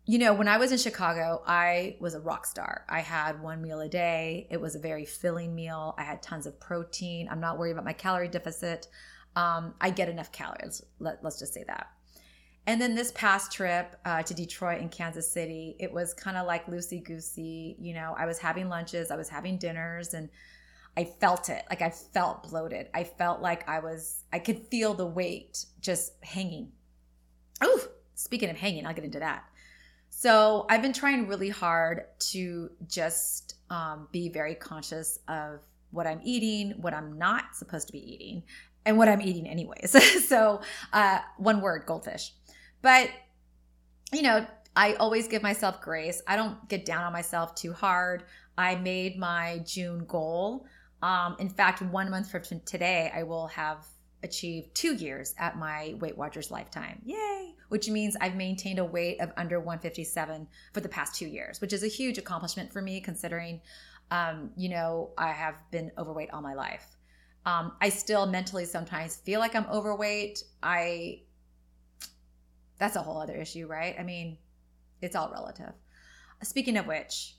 you 0.04 0.18
know, 0.18 0.32
when 0.32 0.48
I 0.48 0.56
was 0.56 0.72
in 0.72 0.78
Chicago, 0.78 1.42
I 1.46 1.96
was 2.00 2.14
a 2.14 2.20
rock 2.20 2.46
star. 2.46 2.84
I 2.88 3.00
had 3.00 3.42
one 3.42 3.60
meal 3.60 3.80
a 3.80 3.88
day. 3.88 4.46
It 4.50 4.60
was 4.60 4.75
a 4.75 4.78
very 4.78 5.04
filling 5.04 5.54
meal. 5.54 5.94
I 5.98 6.02
had 6.02 6.22
tons 6.22 6.46
of 6.46 6.58
protein. 6.58 7.28
I'm 7.30 7.40
not 7.40 7.58
worried 7.58 7.72
about 7.72 7.84
my 7.84 7.92
calorie 7.92 8.28
deficit. 8.28 8.88
Um, 9.37 9.75
I 9.80 9.90
get 9.90 10.08
enough 10.08 10.32
calories. 10.32 10.82
Let, 10.98 11.25
us 11.25 11.38
just 11.38 11.52
say 11.52 11.64
that. 11.66 11.88
And 12.66 12.80
then 12.80 12.94
this 12.94 13.12
past 13.12 13.52
trip 13.52 13.96
uh, 14.04 14.22
to 14.22 14.34
Detroit 14.34 14.80
and 14.80 14.90
Kansas 14.90 15.30
City, 15.30 15.76
it 15.78 15.92
was 15.92 16.12
kind 16.12 16.37
of 16.37 16.46
like 16.46 16.66
loosey 16.66 17.02
goosey. 17.02 17.76
You 17.78 17.94
know, 17.94 18.14
I 18.18 18.26
was 18.26 18.38
having 18.38 18.68
lunches, 18.68 19.10
I 19.10 19.16
was 19.16 19.28
having 19.28 19.58
dinners, 19.58 20.12
and 20.12 20.28
I 20.96 21.04
felt 21.04 21.48
it. 21.48 21.64
Like 21.70 21.80
I 21.80 21.90
felt 21.90 22.48
bloated. 22.48 22.88
I 22.92 23.04
felt 23.04 23.40
like 23.40 23.68
I 23.68 23.78
was, 23.78 24.25
I 24.32 24.38
could 24.38 24.66
feel 24.66 24.94
the 24.94 25.06
weight 25.06 25.64
just 25.80 26.12
hanging. 26.22 26.72
Ooh, 27.64 27.80
Speaking 28.18 28.50
of 28.50 28.56
hanging, 28.56 28.84
I'll 28.84 28.94
get 28.94 29.04
into 29.04 29.20
that. 29.20 29.44
So 30.10 30.66
I've 30.68 30.82
been 30.82 30.92
trying 30.92 31.28
really 31.28 31.50
hard 31.50 32.06
to 32.30 32.68
just 32.88 33.54
um, 33.70 34.08
be 34.10 34.28
very 34.28 34.56
conscious 34.56 35.20
of 35.28 35.60
what 35.92 36.04
I'm 36.04 36.20
eating, 36.25 36.72
what 36.80 36.94
I'm 36.94 37.16
not 37.16 37.54
supposed 37.54 37.87
to 37.87 37.92
be 37.92 38.12
eating, 38.12 38.42
and 38.84 38.98
what 38.98 39.08
I'm 39.08 39.20
eating 39.20 39.48
anyways. 39.48 40.26
so 40.28 40.60
uh, 40.92 41.20
one 41.37 41.60
word, 41.60 41.84
goldfish. 41.87 42.32
But 42.82 43.10
you 44.12 44.22
know, 44.22 44.44
I 44.75 44.94
always 44.94 45.28
give 45.28 45.42
myself 45.42 45.80
grace. 45.80 46.20
I 46.26 46.34
don't 46.34 46.68
get 46.68 46.84
down 46.84 47.04
on 47.04 47.12
myself 47.12 47.54
too 47.54 47.72
hard. 47.72 48.25
I 48.56 48.75
made 48.75 49.16
my 49.16 49.62
June 49.64 50.04
goal. 50.06 50.66
Um, 51.02 51.37
in 51.38 51.48
fact, 51.48 51.82
one 51.82 52.10
month 52.10 52.32
from 52.32 52.42
today, 52.64 53.12
I 53.14 53.22
will 53.22 53.46
have 53.46 53.87
achieved 54.22 54.75
two 54.75 54.94
years 54.94 55.34
at 55.38 55.58
my 55.58 55.94
Weight 56.00 56.16
Watchers 56.16 56.50
lifetime. 56.50 57.00
Yay! 57.04 57.54
which 57.68 57.88
means 57.88 58.16
I've 58.20 58.34
maintained 58.34 58.78
a 58.78 58.84
weight 58.84 59.20
of 59.20 59.32
under 59.37 59.58
157 59.58 60.48
for 60.72 60.80
the 60.80 60.88
past 60.88 61.14
two 61.14 61.26
years, 61.26 61.60
which 61.60 61.72
is 61.72 61.82
a 61.82 61.88
huge 61.88 62.18
accomplishment 62.18 62.72
for 62.72 62.82
me 62.82 63.00
considering, 63.00 63.60
um, 64.10 64.50
you 64.56 64.68
know, 64.68 65.10
I 65.18 65.32
have 65.32 65.56
been 65.70 65.92
overweight 65.98 66.30
all 66.32 66.42
my 66.42 66.54
life. 66.54 66.96
Um, 67.44 67.72
I 67.80 67.88
still 67.90 68.26
mentally 68.26 68.64
sometimes 68.64 69.16
feel 69.16 69.40
like 69.40 69.54
I'm 69.54 69.66
overweight. 69.66 70.42
I, 70.62 71.22
that's 72.78 72.96
a 72.96 73.00
whole 73.00 73.20
other 73.20 73.37
issue, 73.37 73.66
right? 73.66 73.94
I 73.98 74.02
mean, 74.02 74.38
it's 75.00 75.14
all 75.14 75.30
relative. 75.30 75.72
Speaking 76.42 76.76
of 76.76 76.87
which, 76.87 77.37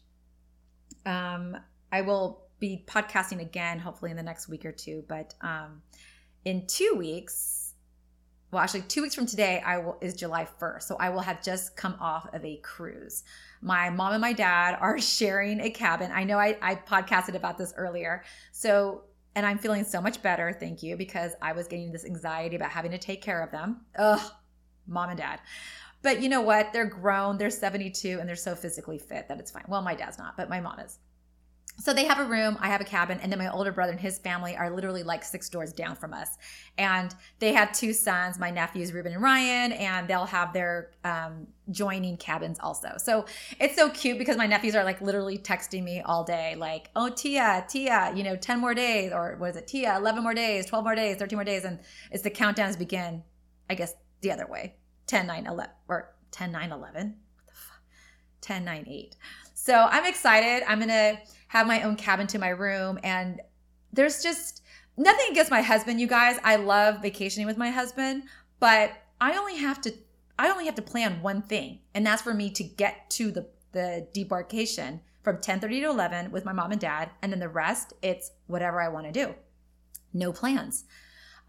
um, 1.06 1.58
I 1.92 2.02
will 2.02 2.44
be 2.60 2.84
podcasting 2.88 3.42
again, 3.42 3.80
hopefully 3.80 4.12
in 4.12 4.18
the 4.18 4.24
next 4.24 4.48
week 4.48 4.66
or 4.66 4.72
two. 4.72 5.04
But 5.08 5.34
um, 5.42 5.82
in 6.46 6.66
two 6.68 6.96
weeks, 6.98 7.60
well, 8.52 8.64
actually, 8.64 8.82
two 8.82 9.04
weeks 9.04 9.14
from 9.14 9.28
today, 9.28 9.62
I 9.64 9.78
will 9.78 9.98
is 10.02 10.16
July 10.16 10.48
1st. 10.60 10.84
So 10.84 10.98
I 11.00 11.10
will 11.10 11.20
have 11.20 11.44
just 11.44 11.76
come 11.76 11.96
off 12.00 12.34
of 12.34 12.44
a 12.44 12.58
cruise. 12.58 13.24
My 13.62 13.90
mom 13.92 14.14
and 14.14 14.22
my 14.22 14.34
dad 14.34 14.78
are 14.80 15.00
sharing 15.00 15.60
a 15.60 15.70
cabin. 15.70 16.12
I 16.12 16.24
know 16.24 16.40
I, 16.40 16.58
I 16.62 16.76
podcasted 16.76 17.36
about 17.36 17.58
this 17.58 17.74
earlier. 17.78 18.24
So, 18.52 19.04
and 19.36 19.46
I'm 19.46 19.60
feeling 19.60 19.84
so 19.84 20.02
much 20.02 20.22
better, 20.24 20.52
thank 20.52 20.82
you, 20.82 20.98
because 20.98 21.34
I 21.42 21.52
was 21.52 21.68
getting 21.68 21.92
this 21.92 22.06
anxiety 22.06 22.56
about 22.56 22.72
having 22.72 22.92
to 22.92 22.98
take 22.98 23.22
care 23.22 23.42
of 23.44 23.52
them. 23.52 23.82
Ugh, 23.98 24.32
mom 24.88 25.10
and 25.10 25.18
dad. 25.18 25.40
But 26.02 26.22
you 26.22 26.30
know 26.30 26.42
what? 26.42 26.74
They're 26.74 26.86
grown, 26.86 27.38
they're 27.38 27.50
72, 27.50 28.20
and 28.20 28.28
they're 28.28 28.36
so 28.36 28.56
physically 28.56 28.98
fit 28.98 29.28
that 29.28 29.40
it's 29.40 29.52
fine. 29.52 29.66
Well, 29.68 29.82
my 29.82 29.94
dad's 29.94 30.18
not, 30.18 30.36
but 30.38 30.50
my 30.50 30.60
mom 30.60 30.80
is. 30.80 30.98
So 31.80 31.94
they 31.94 32.06
have 32.06 32.20
a 32.20 32.26
room, 32.26 32.58
I 32.60 32.68
have 32.68 32.82
a 32.82 32.86
cabin, 32.86 33.20
and 33.22 33.32
then 33.32 33.40
my 33.40 33.52
older 33.52 33.72
brother 33.72 33.92
and 33.92 34.02
his 34.02 34.18
family 34.20 34.56
are 34.56 34.70
literally 34.70 35.04
like 35.04 35.24
six 35.24 35.50
doors 35.50 35.72
down 35.72 35.96
from 35.96 36.14
us. 36.14 36.38
And 36.78 37.16
they 37.40 37.54
have 37.54 37.72
two 37.72 37.94
sons, 37.94 38.38
my 38.38 38.52
nephews 38.52 38.92
Ruben 38.92 39.14
and 39.14 39.22
Ryan, 39.22 39.72
and 39.72 40.08
they'll 40.08 40.26
have 40.26 40.52
their 40.52 40.92
um, 41.06 41.48
joining 41.72 42.18
cabins 42.18 42.60
also. 42.60 42.90
So 42.98 43.26
it's 43.60 43.76
so 43.76 43.90
cute 43.90 44.18
because 44.18 44.36
my 44.36 44.46
nephews 44.46 44.76
are 44.76 44.84
like 44.84 45.00
literally 45.02 45.38
texting 45.38 45.84
me 45.84 46.02
all 46.02 46.24
day, 46.24 46.56
like, 46.56 46.90
"Oh 46.96 47.10
Tia, 47.10 47.66
Tia, 47.70 48.12
you 48.14 48.24
know, 48.24 48.36
ten 48.36 48.60
more 48.60 48.74
days, 48.74 49.14
or 49.14 49.36
what 49.38 49.52
is 49.52 49.56
it, 49.56 49.68
Tia, 49.68 49.96
eleven 49.96 50.22
more 50.24 50.34
days, 50.34 50.66
twelve 50.66 50.84
more 50.84 50.96
days, 50.96 51.16
thirteen 51.18 51.38
more 51.38 51.46
days," 51.46 51.64
and 51.64 51.80
it's 52.12 52.24
the 52.24 52.32
countdowns 52.32 52.78
begin. 52.78 53.24
I 53.70 53.76
guess 53.76 53.94
the 54.22 54.32
other 54.32 54.48
way, 54.48 54.76
10, 55.08 55.28
9, 55.28 55.46
11, 55.46 55.72
or 55.88 56.16
10, 56.32 56.52
9, 56.52 56.72
11. 56.72 57.16
What 57.36 57.48
the 57.48 57.54
fuck? 57.54 57.82
10, 58.42 58.66
9, 58.66 58.86
8. 58.88 59.16
So 59.54 59.88
I'm 59.90 60.06
excited. 60.06 60.64
I'm 60.68 60.80
gonna 60.80 61.20
have 61.50 61.68
my 61.68 61.84
own 61.84 61.96
cabin 61.96 62.26
to 62.28 62.40
my 62.40 62.50
room. 62.50 63.00
And 63.04 63.42
there's 63.92 64.24
just 64.24 64.64
nothing 64.98 65.32
against 65.32 65.52
my 65.52 65.62
husband, 65.62 66.00
you 66.00 66.08
guys. 66.08 66.40
I 66.44 66.56
love 66.56 67.02
vacationing 67.02 67.48
with 67.48 67.58
my 67.58 67.70
husband, 67.70 68.24
but 68.60 68.94
I 69.22 69.38
only 69.38 69.58
have 69.58 69.82
to 69.82 69.94
I 70.38 70.50
only 70.50 70.66
have 70.66 70.76
to 70.76 70.82
plan 70.82 71.22
one 71.22 71.42
thing, 71.42 71.80
and 71.94 72.06
that's 72.06 72.22
for 72.22 72.34
me 72.34 72.50
to 72.52 72.64
get 72.64 73.10
to 73.12 73.30
the 73.32 73.48
the 73.74 74.08
debarkation 74.14 75.02
from 75.22 75.38
10:30 75.38 75.82
to 75.82 75.90
11 75.90 76.32
with 76.32 76.46
my 76.46 76.54
mom 76.54 76.72
and 76.72 76.80
dad, 76.80 77.10
and 77.22 77.32
then 77.32 77.40
the 77.40 77.50
rest 77.50 77.94
it's 78.02 78.32
whatever 78.48 78.82
I 78.82 78.88
want 78.88 79.06
to 79.08 79.12
do. 79.12 79.36
No 80.14 80.32
plans. 80.32 80.86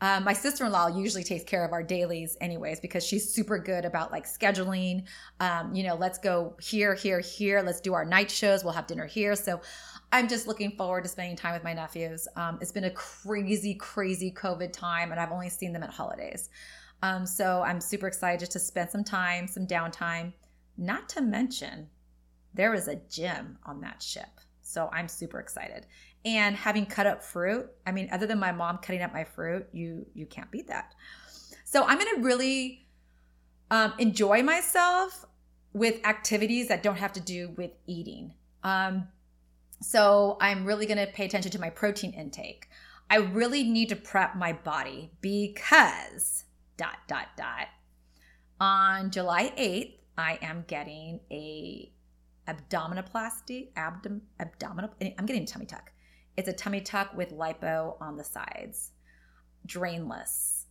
Um, 0.02 0.24
my 0.24 0.32
sister-in-law 0.32 0.88
usually 0.96 1.24
takes 1.24 1.44
care 1.44 1.62
of 1.62 1.72
our 1.72 1.82
dailies 1.82 2.36
anyways 2.40 2.80
because 2.80 3.04
she's 3.04 3.32
super 3.32 3.58
good 3.58 3.84
about 3.84 4.10
like 4.10 4.24
scheduling 4.24 5.04
um, 5.40 5.74
you 5.74 5.82
know 5.82 5.94
let's 5.94 6.16
go 6.16 6.56
here 6.58 6.94
here 6.94 7.20
here 7.20 7.60
let's 7.60 7.82
do 7.82 7.92
our 7.92 8.06
night 8.06 8.30
shows 8.30 8.64
we'll 8.64 8.72
have 8.72 8.86
dinner 8.86 9.04
here 9.04 9.36
so 9.36 9.60
i'm 10.12 10.28
just 10.28 10.46
looking 10.46 10.70
forward 10.72 11.02
to 11.02 11.08
spending 11.08 11.36
time 11.36 11.52
with 11.52 11.64
my 11.64 11.72
nephews. 11.72 12.26
Um, 12.36 12.58
it's 12.60 12.72
been 12.72 12.84
a 12.84 12.90
crazy 12.90 13.74
crazy 13.74 14.32
covid 14.32 14.72
time 14.72 15.12
and 15.12 15.20
i've 15.20 15.32
only 15.32 15.48
seen 15.48 15.72
them 15.72 15.82
at 15.82 15.90
holidays. 15.90 16.50
Um, 17.02 17.26
so 17.26 17.62
i'm 17.62 17.80
super 17.80 18.06
excited 18.06 18.40
just 18.40 18.52
to 18.52 18.58
spend 18.58 18.90
some 18.90 19.04
time 19.04 19.46
some 19.46 19.66
downtime. 19.66 20.32
Not 20.76 21.08
to 21.10 21.20
mention 21.20 21.88
there 22.54 22.74
is 22.74 22.88
a 22.88 22.96
gym 23.08 23.58
on 23.64 23.80
that 23.82 24.02
ship 24.02 24.40
so 24.62 24.88
i'm 24.92 25.08
super 25.08 25.40
excited. 25.40 25.86
And 26.24 26.54
having 26.54 26.86
cut 26.86 27.06
up 27.06 27.22
fruit 27.22 27.66
i 27.86 27.92
mean 27.92 28.08
other 28.12 28.26
than 28.26 28.38
my 28.38 28.52
mom 28.52 28.78
cutting 28.78 29.02
up 29.02 29.12
my 29.12 29.24
fruit 29.24 29.66
you 29.72 30.06
you 30.14 30.26
can't 30.26 30.50
beat 30.50 30.68
that. 30.68 30.94
So 31.64 31.84
i'm 31.84 31.98
to 31.98 32.20
really 32.20 32.86
um, 33.70 33.92
enjoy 33.98 34.42
myself 34.42 35.24
with 35.72 36.04
activities 36.04 36.68
that 36.68 36.82
don't 36.82 36.96
have 36.96 37.12
to 37.12 37.20
do 37.20 37.54
with 37.56 37.70
eating. 37.86 38.34
Um, 38.64 39.08
so 39.80 40.36
i'm 40.40 40.64
really 40.64 40.86
going 40.86 40.98
to 41.04 41.12
pay 41.12 41.24
attention 41.24 41.50
to 41.50 41.60
my 41.60 41.70
protein 41.70 42.12
intake. 42.12 42.68
I 43.12 43.16
really 43.16 43.64
need 43.64 43.88
to 43.88 43.96
prep 43.96 44.36
my 44.36 44.52
body 44.52 45.10
because 45.20 46.44
dot 46.76 46.98
dot 47.08 47.28
dot 47.36 47.68
on 48.60 49.10
july 49.10 49.52
8th 49.58 49.94
i 50.16 50.38
am 50.42 50.64
getting 50.66 51.20
a 51.30 51.92
abdominoplasty 52.48 53.68
abdom, 53.76 54.22
abdominal 54.38 54.90
i'm 55.18 55.26
getting 55.26 55.42
a 55.42 55.46
tummy 55.46 55.66
tuck. 55.66 55.92
It's 56.36 56.48
a 56.48 56.52
tummy 56.52 56.80
tuck 56.80 57.14
with 57.16 57.36
lipo 57.36 57.96
on 58.00 58.16
the 58.16 58.24
sides, 58.24 58.92
drainless. 59.66 60.64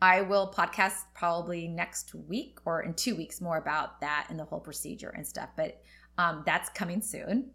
I 0.00 0.22
will 0.22 0.52
podcast 0.52 1.04
probably 1.14 1.68
next 1.68 2.12
week 2.14 2.58
or 2.64 2.82
in 2.82 2.94
two 2.94 3.14
weeks 3.14 3.40
more 3.40 3.56
about 3.56 4.00
that 4.00 4.26
and 4.30 4.38
the 4.38 4.44
whole 4.44 4.58
procedure 4.58 5.10
and 5.10 5.24
stuff, 5.24 5.50
but 5.56 5.80
um, 6.18 6.42
that's 6.44 6.68
coming 6.70 7.00
soon 7.00 7.50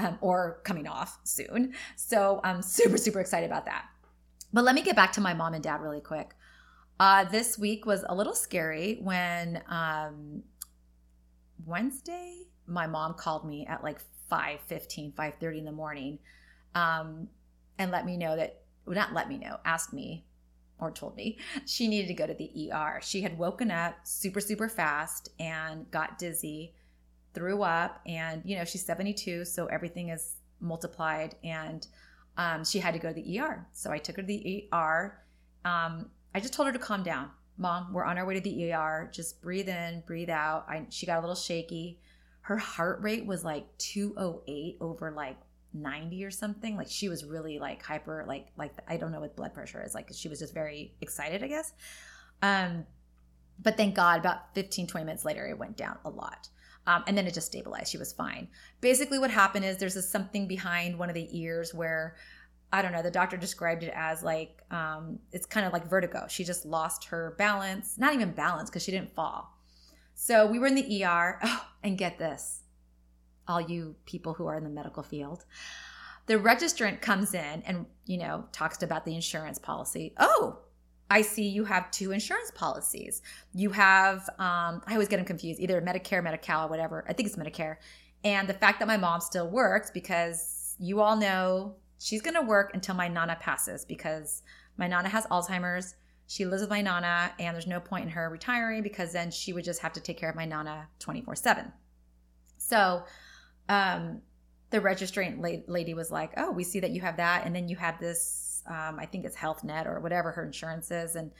um, 0.00 0.18
or 0.20 0.60
coming 0.64 0.86
off 0.86 1.18
soon. 1.24 1.74
So 1.96 2.40
I'm 2.44 2.62
super, 2.62 2.96
super 2.96 3.20
excited 3.20 3.46
about 3.46 3.66
that. 3.66 3.86
But 4.52 4.64
let 4.64 4.74
me 4.74 4.82
get 4.82 4.96
back 4.96 5.12
to 5.12 5.20
my 5.20 5.34
mom 5.34 5.54
and 5.54 5.62
dad 5.62 5.80
really 5.80 6.00
quick. 6.00 6.34
Uh, 6.98 7.24
this 7.24 7.58
week 7.58 7.86
was 7.86 8.04
a 8.08 8.14
little 8.14 8.34
scary 8.34 8.98
when 9.00 9.62
um, 9.68 10.42
Wednesday, 11.64 12.42
my 12.66 12.86
mom 12.86 13.14
called 13.14 13.46
me 13.46 13.66
at 13.66 13.82
like 13.82 14.00
5 14.28 14.60
15, 14.60 15.12
5 15.12 15.34
30 15.40 15.58
in 15.58 15.64
the 15.64 15.72
morning 15.72 16.18
um, 16.74 17.28
and 17.78 17.90
let 17.90 18.04
me 18.04 18.16
know 18.16 18.36
that, 18.36 18.60
well, 18.84 18.94
not 18.94 19.12
let 19.12 19.28
me 19.28 19.38
know, 19.38 19.56
asked 19.64 19.92
me 19.92 20.24
or 20.78 20.90
told 20.90 21.16
me 21.16 21.38
she 21.66 21.88
needed 21.88 22.08
to 22.08 22.14
go 22.14 22.26
to 22.26 22.34
the 22.34 22.70
ER. 22.72 23.00
She 23.02 23.22
had 23.22 23.38
woken 23.38 23.70
up 23.70 23.96
super, 24.04 24.40
super 24.40 24.68
fast 24.68 25.30
and 25.38 25.90
got 25.90 26.18
dizzy, 26.18 26.74
threw 27.34 27.62
up, 27.62 28.00
and, 28.06 28.42
you 28.44 28.56
know, 28.56 28.64
she's 28.64 28.84
72, 28.84 29.44
so 29.44 29.66
everything 29.66 30.08
is 30.10 30.36
multiplied. 30.60 31.36
And 31.44 31.86
um, 32.36 32.64
she 32.64 32.78
had 32.78 32.94
to 32.94 33.00
go 33.00 33.08
to 33.08 33.14
the 33.14 33.40
ER. 33.40 33.66
So 33.72 33.90
I 33.90 33.98
took 33.98 34.16
her 34.16 34.22
to 34.22 34.26
the 34.26 34.68
ER. 34.72 35.18
Um, 35.64 36.10
I 36.34 36.40
just 36.40 36.54
told 36.54 36.66
her 36.66 36.72
to 36.72 36.78
calm 36.78 37.02
down. 37.02 37.30
Mom, 37.58 37.92
we're 37.92 38.04
on 38.04 38.16
our 38.16 38.24
way 38.24 38.34
to 38.34 38.40
the 38.40 38.72
ER. 38.72 39.10
Just 39.12 39.42
breathe 39.42 39.68
in, 39.68 40.02
breathe 40.06 40.30
out. 40.30 40.64
I, 40.68 40.86
she 40.88 41.06
got 41.06 41.18
a 41.18 41.20
little 41.20 41.34
shaky. 41.34 42.00
Her 42.42 42.56
heart 42.56 43.02
rate 43.02 43.26
was 43.26 43.44
like 43.44 43.66
208 43.78 44.78
over 44.80 45.10
like 45.10 45.36
90 45.72 46.24
or 46.24 46.30
something 46.30 46.76
like 46.76 46.88
she 46.88 47.08
was 47.08 47.24
really 47.24 47.58
like 47.58 47.82
hyper 47.82 48.24
like 48.26 48.48
like 48.56 48.72
i 48.88 48.96
don't 48.96 49.12
know 49.12 49.20
what 49.20 49.36
blood 49.36 49.54
pressure 49.54 49.82
is 49.84 49.94
like 49.94 50.08
she 50.12 50.28
was 50.28 50.40
just 50.40 50.52
very 50.52 50.92
excited 51.00 51.44
i 51.44 51.46
guess 51.46 51.72
um 52.42 52.84
but 53.62 53.76
thank 53.76 53.94
god 53.94 54.18
about 54.18 54.52
15 54.54 54.88
20 54.88 55.06
minutes 55.06 55.24
later 55.24 55.46
it 55.46 55.56
went 55.56 55.76
down 55.76 55.96
a 56.04 56.10
lot 56.10 56.48
um, 56.90 57.04
and 57.06 57.16
then 57.16 57.26
it 57.26 57.34
just 57.34 57.46
stabilized. 57.46 57.88
She 57.88 57.98
was 57.98 58.12
fine. 58.12 58.48
Basically 58.80 59.18
what 59.18 59.30
happened 59.30 59.64
is 59.64 59.76
there's 59.76 59.96
a 59.96 60.02
something 60.02 60.48
behind 60.48 60.98
one 60.98 61.08
of 61.08 61.14
the 61.14 61.28
ears 61.38 61.72
where 61.72 62.16
i 62.72 62.82
don't 62.82 62.92
know 62.92 63.02
the 63.02 63.10
doctor 63.10 63.36
described 63.36 63.82
it 63.82 63.92
as 63.96 64.22
like 64.22 64.62
um, 64.70 65.18
it's 65.32 65.46
kind 65.46 65.66
of 65.66 65.72
like 65.72 65.88
vertigo. 65.88 66.26
She 66.28 66.44
just 66.44 66.66
lost 66.66 67.04
her 67.06 67.34
balance 67.38 67.96
not 67.98 68.14
even 68.14 68.32
balance 68.32 68.70
because 68.70 68.82
she 68.82 68.90
didn't 68.90 69.14
fall. 69.14 69.56
So 70.14 70.46
we 70.46 70.58
were 70.58 70.66
in 70.66 70.74
the 70.74 71.04
er 71.04 71.38
oh, 71.44 71.66
and 71.82 71.96
get 71.96 72.18
this 72.18 72.62
all 73.46 73.60
you 73.60 73.96
people 74.06 74.34
who 74.34 74.46
are 74.46 74.56
in 74.56 74.64
the 74.64 74.70
medical 74.70 75.02
field. 75.02 75.44
The 76.26 76.34
registrant 76.34 77.00
comes 77.00 77.34
in 77.34 77.62
and, 77.66 77.86
you 78.06 78.18
know, 78.18 78.44
talks 78.52 78.82
about 78.82 79.04
the 79.04 79.14
insurance 79.14 79.58
policy. 79.58 80.14
Oh, 80.18 80.60
I 81.10 81.22
see 81.22 81.48
you 81.48 81.64
have 81.64 81.90
two 81.90 82.12
insurance 82.12 82.52
policies. 82.54 83.20
You 83.52 83.70
have, 83.70 84.28
um, 84.38 84.80
I 84.86 84.92
always 84.92 85.08
get 85.08 85.16
them 85.16 85.26
confused, 85.26 85.60
either 85.60 85.82
Medicare, 85.82 86.22
Medi-Cal, 86.22 86.66
or 86.66 86.68
whatever. 86.68 87.04
I 87.08 87.12
think 87.12 87.28
it's 87.28 87.36
Medicare. 87.36 87.76
And 88.22 88.48
the 88.48 88.54
fact 88.54 88.78
that 88.78 88.86
my 88.86 88.96
mom 88.96 89.20
still 89.20 89.48
works 89.48 89.90
because 89.90 90.76
you 90.78 91.00
all 91.00 91.16
know 91.16 91.74
she's 91.98 92.22
going 92.22 92.34
to 92.34 92.42
work 92.42 92.72
until 92.74 92.94
my 92.94 93.08
Nana 93.08 93.36
passes 93.40 93.84
because 93.84 94.42
my 94.76 94.86
Nana 94.86 95.08
has 95.08 95.26
Alzheimer's. 95.26 95.94
She 96.26 96.44
lives 96.46 96.60
with 96.60 96.70
my 96.70 96.80
Nana, 96.80 97.32
and 97.40 97.54
there's 97.54 97.66
no 97.66 97.80
point 97.80 98.04
in 98.04 98.10
her 98.10 98.30
retiring 98.30 98.82
because 98.82 99.12
then 99.12 99.32
she 99.32 99.52
would 99.52 99.64
just 99.64 99.80
have 99.80 99.92
to 99.94 100.00
take 100.00 100.16
care 100.16 100.30
of 100.30 100.36
my 100.36 100.44
Nana 100.44 100.88
24 101.00 101.34
7. 101.34 101.72
So 102.56 103.02
um, 103.68 104.22
the 104.70 104.78
registrant 104.80 105.64
lady 105.66 105.94
was 105.94 106.10
like, 106.12 106.32
"Oh, 106.36 106.52
we 106.52 106.62
see 106.62 106.80
that 106.80 106.90
you 106.90 107.00
have 107.00 107.16
that, 107.16 107.44
and 107.46 107.54
then 107.54 107.68
you 107.68 107.76
have 107.76 107.98
this. 107.98 108.49
Um, 108.66 108.98
I 108.98 109.06
think 109.06 109.24
it's 109.24 109.36
Health 109.36 109.64
Net 109.64 109.86
or 109.86 110.00
whatever 110.00 110.32
her 110.32 110.44
insurance 110.44 110.90
is, 110.90 111.16
and." 111.16 111.32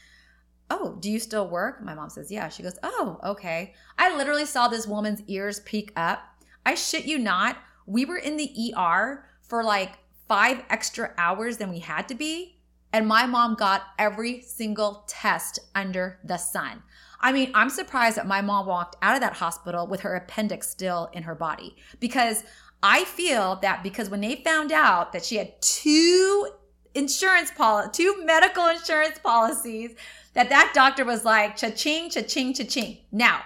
Oh, 0.73 0.97
do 1.01 1.11
you 1.11 1.19
still 1.19 1.49
work? 1.49 1.83
My 1.83 1.95
mom 1.95 2.11
says, 2.11 2.31
Yeah. 2.31 2.49
She 2.49 2.63
goes, 2.63 2.79
Oh, 2.85 3.19
okay. 3.25 3.75
I 3.99 4.17
literally 4.17 4.47
saw 4.47 4.69
this 4.69 4.87
woman's 4.87 5.21
ears 5.27 5.59
peek 5.59 5.93
up. 5.97 6.21
I 6.65 6.77
shit 6.77 7.07
you 7.07 7.19
not. 7.19 7.57
We 7.87 8.05
were 8.05 8.19
in 8.19 8.37
the 8.37 8.73
ER 8.77 9.25
for 9.43 9.65
like 9.65 9.99
five 10.29 10.63
extra 10.71 11.13
hours 11.19 11.57
than 11.57 11.71
we 11.71 11.81
had 11.81 12.07
to 12.07 12.15
be. 12.15 12.61
And 12.93 13.07
my 13.07 13.27
mom 13.27 13.57
got 13.57 13.83
every 13.99 14.43
single 14.43 15.05
test 15.09 15.59
under 15.75 16.21
the 16.25 16.37
sun. 16.37 16.85
I 17.21 17.33
mean, 17.33 17.51
I'm 17.55 17.71
surprised 17.71 18.17
that 18.17 18.27
my 18.27 18.41
mom 18.41 18.67
walked 18.67 18.97
out 19.03 19.15
of 19.15 19.21
that 19.21 19.35
hospital 19.35 19.87
with 19.87 20.01
her 20.01 20.15
appendix 20.15 20.69
still 20.71 21.11
in 21.13 21.25
her 21.25 21.35
body 21.35 21.77
because 21.99 22.45
I 22.83 23.05
feel 23.05 23.57
that 23.63 23.83
because 23.83 24.09
when 24.09 24.23
they 24.23 24.37
found 24.37 24.73
out 24.73 25.13
that 25.13 25.25
she 25.25 25.37
had 25.37 25.61
two 25.61 26.49
insurance 26.95 27.51
policy, 27.51 27.91
two 27.93 28.25
medical 28.25 28.67
insurance 28.67 29.19
policies, 29.19 29.95
that 30.35 30.49
that 30.49 30.73
doctor 30.75 31.05
was 31.05 31.25
like 31.25 31.57
cha-ching, 31.57 32.11
cha-ching, 32.11 32.55
cha-ching. 32.55 32.99
Now, 33.11 33.43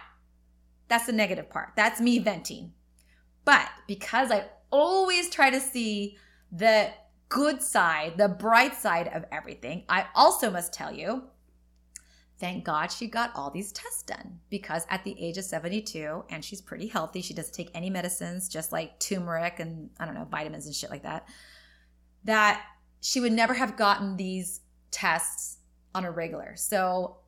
that's 0.88 1.06
the 1.06 1.12
negative 1.12 1.48
part. 1.50 1.70
That's 1.76 2.00
me 2.00 2.18
venting. 2.18 2.72
But 3.44 3.68
because 3.86 4.30
I 4.30 4.46
always 4.70 5.30
try 5.30 5.50
to 5.50 5.60
see 5.60 6.18
the 6.50 6.90
good 7.28 7.62
side, 7.62 8.14
the 8.16 8.28
bright 8.28 8.74
side 8.74 9.08
of 9.08 9.24
everything, 9.32 9.84
I 9.88 10.06
also 10.14 10.50
must 10.50 10.72
tell 10.72 10.92
you 10.92 11.24
thank 12.38 12.64
God 12.64 12.90
she 12.90 13.06
got 13.06 13.30
all 13.34 13.50
these 13.50 13.72
tests 13.72 14.02
done 14.02 14.40
because 14.50 14.84
at 14.90 15.04
the 15.04 15.16
age 15.18 15.38
of 15.38 15.44
72, 15.44 16.24
and 16.30 16.44
she's 16.44 16.60
pretty 16.60 16.88
healthy, 16.88 17.22
she 17.22 17.32
doesn't 17.32 17.54
take 17.54 17.70
any 17.74 17.90
medicines, 17.90 18.48
just 18.48 18.72
like 18.72 18.98
turmeric 18.98 19.60
and 19.60 19.90
I 19.98 20.04
don't 20.04 20.14
know, 20.14 20.26
vitamins 20.30 20.66
and 20.66 20.74
shit 20.74 20.90
like 20.90 21.04
that, 21.04 21.26
that 22.24 22.62
she 23.04 23.20
would 23.20 23.32
never 23.32 23.52
have 23.52 23.76
gotten 23.76 24.16
these 24.16 24.62
tests 24.90 25.58
on 25.94 26.06
a 26.06 26.10
regular. 26.10 26.56
So, 26.56 27.18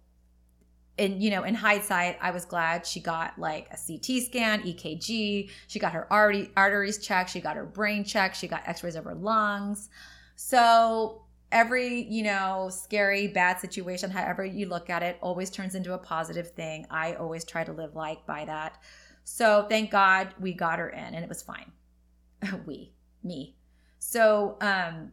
in 0.96 1.20
you 1.20 1.28
know, 1.28 1.44
in 1.44 1.54
hindsight, 1.54 2.16
I 2.22 2.30
was 2.30 2.46
glad 2.46 2.86
she 2.86 2.98
got 2.98 3.38
like 3.38 3.68
a 3.70 3.76
CT 3.76 4.22
scan, 4.22 4.62
EKG. 4.62 5.50
She 5.66 5.78
got 5.78 5.92
her 5.92 6.10
arteries 6.10 6.96
checked. 6.96 7.28
She 7.28 7.42
got 7.42 7.56
her 7.56 7.66
brain 7.66 8.04
checked. 8.04 8.38
She 8.38 8.48
got 8.48 8.62
X-rays 8.66 8.96
of 8.96 9.04
her 9.04 9.14
lungs. 9.14 9.90
So 10.34 11.26
every 11.52 12.04
you 12.04 12.24
know 12.24 12.68
scary 12.72 13.28
bad 13.28 13.60
situation 13.60 14.10
however 14.10 14.44
you 14.44 14.66
look 14.66 14.90
at 14.90 15.00
it 15.00 15.16
always 15.20 15.48
turns 15.48 15.76
into 15.76 15.92
a 15.92 15.98
positive 15.98 16.50
thing 16.50 16.84
i 16.90 17.14
always 17.14 17.44
try 17.44 17.62
to 17.62 17.72
live 17.72 17.94
like 17.94 18.26
by 18.26 18.44
that 18.44 18.82
so 19.22 19.64
thank 19.68 19.88
god 19.88 20.34
we 20.40 20.52
got 20.52 20.80
her 20.80 20.88
in 20.88 21.14
and 21.14 21.22
it 21.22 21.28
was 21.28 21.42
fine 21.42 21.70
we 22.66 22.92
me 23.22 23.54
so 24.00 24.56
um 24.60 25.12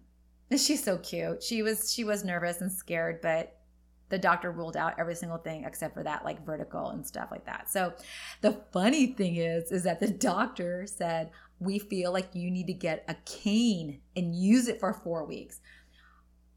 she's 0.57 0.83
so 0.83 0.97
cute 0.97 1.41
she 1.41 1.61
was 1.61 1.93
she 1.93 2.03
was 2.03 2.23
nervous 2.23 2.61
and 2.61 2.71
scared 2.71 3.19
but 3.21 3.57
the 4.13 4.19
doctor 4.19 4.51
ruled 4.51 4.77
out 4.77 4.93
every 4.99 5.15
single 5.15 5.39
thing 5.39 5.63
except 5.65 5.95
for 5.95 6.03
that 6.03 6.23
like 6.23 6.45
vertical 6.45 6.89
and 6.89 7.03
stuff 7.03 7.29
like 7.31 7.47
that. 7.47 7.67
So 7.67 7.93
the 8.41 8.61
funny 8.71 9.07
thing 9.07 9.37
is 9.37 9.71
is 9.71 9.81
that 9.83 9.99
the 9.99 10.07
doctor 10.07 10.85
said 10.85 11.31
we 11.59 11.79
feel 11.79 12.13
like 12.13 12.35
you 12.35 12.51
need 12.51 12.67
to 12.67 12.73
get 12.73 13.03
a 13.07 13.15
cane 13.25 14.01
and 14.15 14.35
use 14.35 14.67
it 14.67 14.79
for 14.79 14.93
4 14.93 15.25
weeks. 15.25 15.61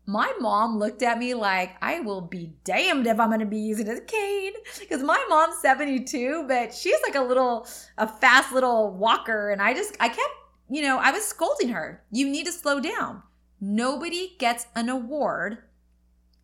My 0.04 0.34
mom 0.38 0.78
looked 0.78 1.02
at 1.02 1.18
me 1.18 1.32
like 1.32 1.76
I 1.80 2.00
will 2.00 2.20
be 2.20 2.52
damned 2.64 3.06
if 3.06 3.18
I'm 3.18 3.28
going 3.28 3.40
to 3.40 3.46
be 3.46 3.58
using 3.58 3.88
a 3.88 4.00
cane 4.02 4.52
because 4.78 5.02
my 5.02 5.24
mom's 5.30 5.58
72 5.62 6.44
but 6.46 6.74
she's 6.74 7.00
like 7.04 7.14
a 7.14 7.22
little 7.22 7.66
a 7.96 8.06
fast 8.06 8.52
little 8.52 8.92
walker 8.92 9.48
and 9.48 9.62
I 9.62 9.72
just 9.72 9.96
I 9.98 10.08
kept 10.10 10.34
you 10.68 10.82
know, 10.82 10.98
I 10.98 11.12
was 11.12 11.24
scolding 11.24 11.68
her. 11.68 12.02
You 12.10 12.28
need 12.28 12.44
to 12.46 12.52
slow 12.52 12.80
down. 12.80 13.22
Nobody 13.60 14.36
gets 14.38 14.66
an 14.74 14.88
award 14.88 15.58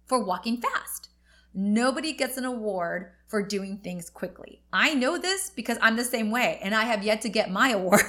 for 0.06 0.24
walking 0.24 0.60
fast. 0.60 1.08
Nobody 1.54 2.12
gets 2.12 2.36
an 2.38 2.44
award 2.44 3.12
for 3.26 3.42
doing 3.42 3.78
things 3.78 4.08
quickly. 4.08 4.62
I 4.72 4.94
know 4.94 5.18
this 5.18 5.50
because 5.50 5.78
I'm 5.82 5.96
the 5.96 6.04
same 6.04 6.30
way 6.30 6.58
and 6.62 6.74
I 6.74 6.84
have 6.84 7.02
yet 7.02 7.20
to 7.22 7.28
get 7.28 7.50
my 7.50 7.70
award. 7.72 8.00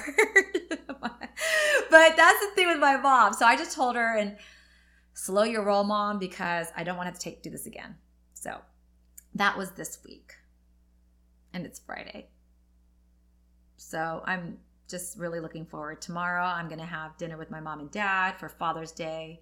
but 1.00 2.16
that's 2.16 2.40
the 2.40 2.52
thing 2.54 2.68
with 2.68 2.78
my 2.78 2.96
mom. 2.96 3.34
So 3.34 3.44
I 3.44 3.56
just 3.56 3.76
told 3.76 3.96
her 3.96 4.16
and 4.16 4.36
slow 5.12 5.44
your 5.44 5.64
roll 5.64 5.84
mom 5.84 6.18
because 6.18 6.68
I 6.76 6.84
don't 6.84 6.96
want 6.96 7.06
to 7.06 7.10
have 7.10 7.18
to 7.18 7.24
take 7.24 7.42
do 7.42 7.50
this 7.50 7.66
again. 7.66 7.96
So 8.34 8.58
that 9.34 9.58
was 9.58 9.72
this 9.72 9.98
week. 10.04 10.32
And 11.52 11.66
it's 11.66 11.78
Friday. 11.78 12.28
So 13.76 14.22
I'm 14.24 14.58
just 14.88 15.18
really 15.18 15.40
looking 15.40 15.66
forward. 15.66 16.00
Tomorrow 16.00 16.44
I'm 16.44 16.68
going 16.68 16.80
to 16.80 16.86
have 16.86 17.16
dinner 17.16 17.36
with 17.38 17.50
my 17.50 17.60
mom 17.60 17.80
and 17.80 17.90
dad 17.90 18.38
for 18.38 18.48
Father's 18.48 18.92
Day. 18.92 19.40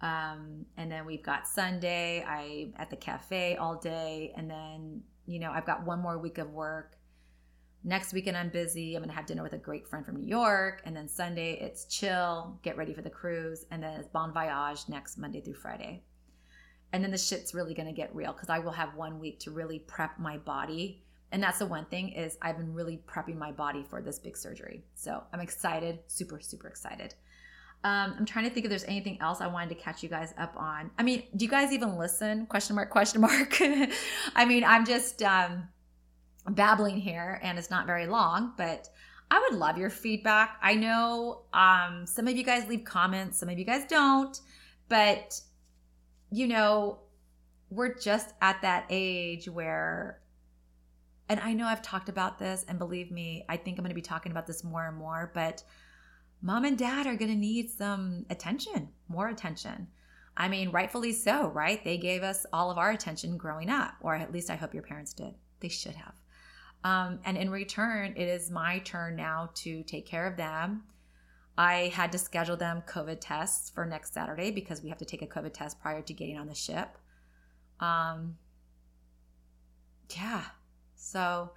Um, 0.00 0.64
and 0.76 0.90
then 0.90 1.04
we've 1.06 1.22
got 1.22 1.48
Sunday, 1.48 2.24
I 2.26 2.68
at 2.76 2.90
the 2.90 2.96
cafe 2.96 3.56
all 3.56 3.76
day, 3.76 4.32
and 4.36 4.48
then 4.48 5.02
you 5.26 5.40
know 5.40 5.50
I've 5.50 5.66
got 5.66 5.84
one 5.84 6.00
more 6.00 6.18
week 6.18 6.38
of 6.38 6.50
work. 6.50 6.96
Next 7.84 8.12
weekend 8.12 8.36
I'm 8.36 8.48
busy. 8.48 8.94
I'm 8.94 9.02
gonna 9.02 9.12
have 9.12 9.26
dinner 9.26 9.42
with 9.42 9.54
a 9.54 9.58
great 9.58 9.88
friend 9.88 10.06
from 10.06 10.16
New 10.16 10.26
York, 10.26 10.82
and 10.84 10.96
then 10.96 11.08
Sunday 11.08 11.58
it's 11.60 11.84
chill, 11.86 12.58
get 12.62 12.76
ready 12.76 12.94
for 12.94 13.02
the 13.02 13.10
cruise, 13.10 13.66
and 13.70 13.82
then 13.82 13.98
it's 13.98 14.08
bon 14.08 14.32
voyage 14.32 14.88
next 14.88 15.18
Monday 15.18 15.40
through 15.40 15.54
Friday. 15.54 16.04
And 16.92 17.02
then 17.02 17.10
the 17.10 17.18
shit's 17.18 17.52
really 17.52 17.74
gonna 17.74 17.92
get 17.92 18.14
real 18.14 18.32
because 18.32 18.48
I 18.48 18.60
will 18.60 18.72
have 18.72 18.94
one 18.94 19.18
week 19.18 19.40
to 19.40 19.50
really 19.50 19.80
prep 19.80 20.18
my 20.18 20.38
body. 20.38 21.02
And 21.30 21.42
that's 21.42 21.58
the 21.58 21.66
one 21.66 21.84
thing 21.86 22.10
is 22.10 22.38
I've 22.40 22.56
been 22.56 22.72
really 22.72 23.00
prepping 23.06 23.36
my 23.36 23.52
body 23.52 23.82
for 23.82 24.00
this 24.00 24.18
big 24.18 24.36
surgery. 24.36 24.84
So 24.94 25.22
I'm 25.32 25.40
excited, 25.40 26.00
super, 26.06 26.40
super 26.40 26.68
excited. 26.68 27.14
Um, 27.84 28.14
I'm 28.18 28.24
trying 28.24 28.44
to 28.46 28.50
think 28.50 28.64
if 28.66 28.70
there's 28.70 28.84
anything 28.84 29.20
else 29.20 29.40
I 29.40 29.46
wanted 29.46 29.68
to 29.70 29.74
catch 29.76 30.02
you 30.02 30.08
guys 30.08 30.34
up 30.36 30.54
on. 30.56 30.90
I 30.98 31.02
mean, 31.02 31.24
do 31.36 31.44
you 31.44 31.50
guys 31.50 31.72
even 31.72 31.96
listen? 31.96 32.46
Question 32.46 32.74
mark, 32.74 32.90
question 32.90 33.20
mark. 33.20 33.56
I 34.34 34.44
mean, 34.44 34.64
I'm 34.64 34.84
just 34.84 35.22
um, 35.22 35.68
babbling 36.48 36.96
here 36.96 37.38
and 37.42 37.58
it's 37.58 37.70
not 37.70 37.86
very 37.86 38.06
long, 38.06 38.54
but 38.56 38.88
I 39.30 39.38
would 39.38 39.58
love 39.58 39.78
your 39.78 39.90
feedback. 39.90 40.56
I 40.62 40.74
know 40.74 41.42
um, 41.52 42.06
some 42.06 42.26
of 42.26 42.36
you 42.36 42.42
guys 42.42 42.66
leave 42.68 42.84
comments, 42.84 43.38
some 43.38 43.48
of 43.48 43.58
you 43.58 43.64
guys 43.64 43.84
don't, 43.88 44.40
but 44.88 45.40
you 46.30 46.46
know, 46.46 46.98
we're 47.70 47.94
just 47.94 48.34
at 48.40 48.62
that 48.62 48.86
age 48.90 49.48
where, 49.48 50.20
and 51.28 51.40
I 51.40 51.52
know 51.52 51.66
I've 51.66 51.82
talked 51.82 52.08
about 52.08 52.38
this, 52.38 52.64
and 52.68 52.78
believe 52.78 53.10
me, 53.10 53.44
I 53.48 53.56
think 53.56 53.78
I'm 53.78 53.84
going 53.84 53.90
to 53.90 53.94
be 53.94 54.00
talking 54.02 54.32
about 54.32 54.46
this 54.46 54.64
more 54.64 54.86
and 54.86 54.96
more, 54.96 55.30
but 55.34 55.62
mom 56.40 56.64
and 56.64 56.78
dad 56.78 57.06
are 57.06 57.16
going 57.16 57.30
to 57.30 57.36
need 57.36 57.70
some 57.70 58.24
attention, 58.30 58.88
more 59.08 59.28
attention. 59.28 59.88
I 60.36 60.48
mean, 60.48 60.70
rightfully 60.70 61.12
so, 61.12 61.48
right? 61.48 61.82
They 61.82 61.98
gave 61.98 62.22
us 62.22 62.46
all 62.52 62.70
of 62.70 62.78
our 62.78 62.92
attention 62.92 63.36
growing 63.36 63.68
up, 63.68 63.94
or 64.00 64.14
at 64.14 64.32
least 64.32 64.50
I 64.50 64.56
hope 64.56 64.72
your 64.72 64.84
parents 64.84 65.12
did. 65.12 65.34
They 65.60 65.68
should 65.68 65.96
have. 65.96 66.14
Um, 66.84 67.18
and 67.24 67.36
in 67.36 67.50
return, 67.50 68.14
it 68.16 68.28
is 68.28 68.50
my 68.50 68.78
turn 68.78 69.16
now 69.16 69.50
to 69.56 69.82
take 69.82 70.06
care 70.06 70.26
of 70.26 70.36
them. 70.36 70.84
I 71.58 71.92
had 71.92 72.12
to 72.12 72.18
schedule 72.18 72.56
them 72.56 72.84
COVID 72.86 73.18
tests 73.20 73.68
for 73.68 73.84
next 73.84 74.14
Saturday 74.14 74.52
because 74.52 74.80
we 74.80 74.88
have 74.90 74.98
to 74.98 75.04
take 75.04 75.22
a 75.22 75.26
COVID 75.26 75.52
test 75.52 75.80
prior 75.80 76.02
to 76.02 76.12
getting 76.12 76.38
on 76.38 76.46
the 76.46 76.54
ship. 76.54 76.96
Um, 77.80 78.36
yeah. 80.14 80.44
So 81.10 81.50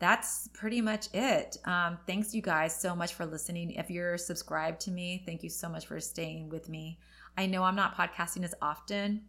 that's 0.00 0.48
pretty 0.54 0.80
much 0.80 1.08
it. 1.12 1.58
Um, 1.66 1.98
thanks, 2.06 2.34
you 2.34 2.42
guys, 2.42 2.78
so 2.78 2.96
much 2.96 3.14
for 3.14 3.26
listening. 3.26 3.72
If 3.72 3.90
you're 3.90 4.16
subscribed 4.16 4.80
to 4.82 4.90
me, 4.90 5.22
thank 5.26 5.42
you 5.42 5.50
so 5.50 5.68
much 5.68 5.86
for 5.86 6.00
staying 6.00 6.48
with 6.48 6.68
me. 6.68 6.98
I 7.36 7.46
know 7.46 7.62
I'm 7.62 7.76
not 7.76 7.94
podcasting 7.94 8.42
as 8.42 8.54
often, 8.62 9.22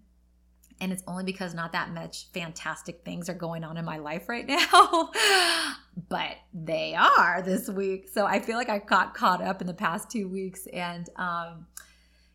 and 0.80 0.92
it's 0.94 1.04
only 1.08 1.26
because 1.26 1.54
not 1.54 1.74
that 1.74 1.92
much 1.92 2.28
fantastic 2.34 3.04
things 3.04 3.30
are 3.30 3.36
going 3.36 3.64
on 3.64 3.78
in 3.78 3.86
my 3.86 3.98
life 3.98 4.30
right 4.30 4.48
now, 4.72 5.12
but 6.10 6.38
they 6.54 6.96
are 6.96 7.42
this 7.42 7.70
week. 7.70 8.08
So 8.12 8.26
I 8.26 8.40
feel 8.40 8.56
like 8.56 8.70
I 8.70 8.80
got 8.80 9.14
caught 9.14 9.42
up 9.42 9.62
in 9.62 9.68
the 9.68 9.74
past 9.74 10.10
two 10.10 10.30
weeks. 10.30 10.68
And 10.68 11.08
um, 11.18 11.68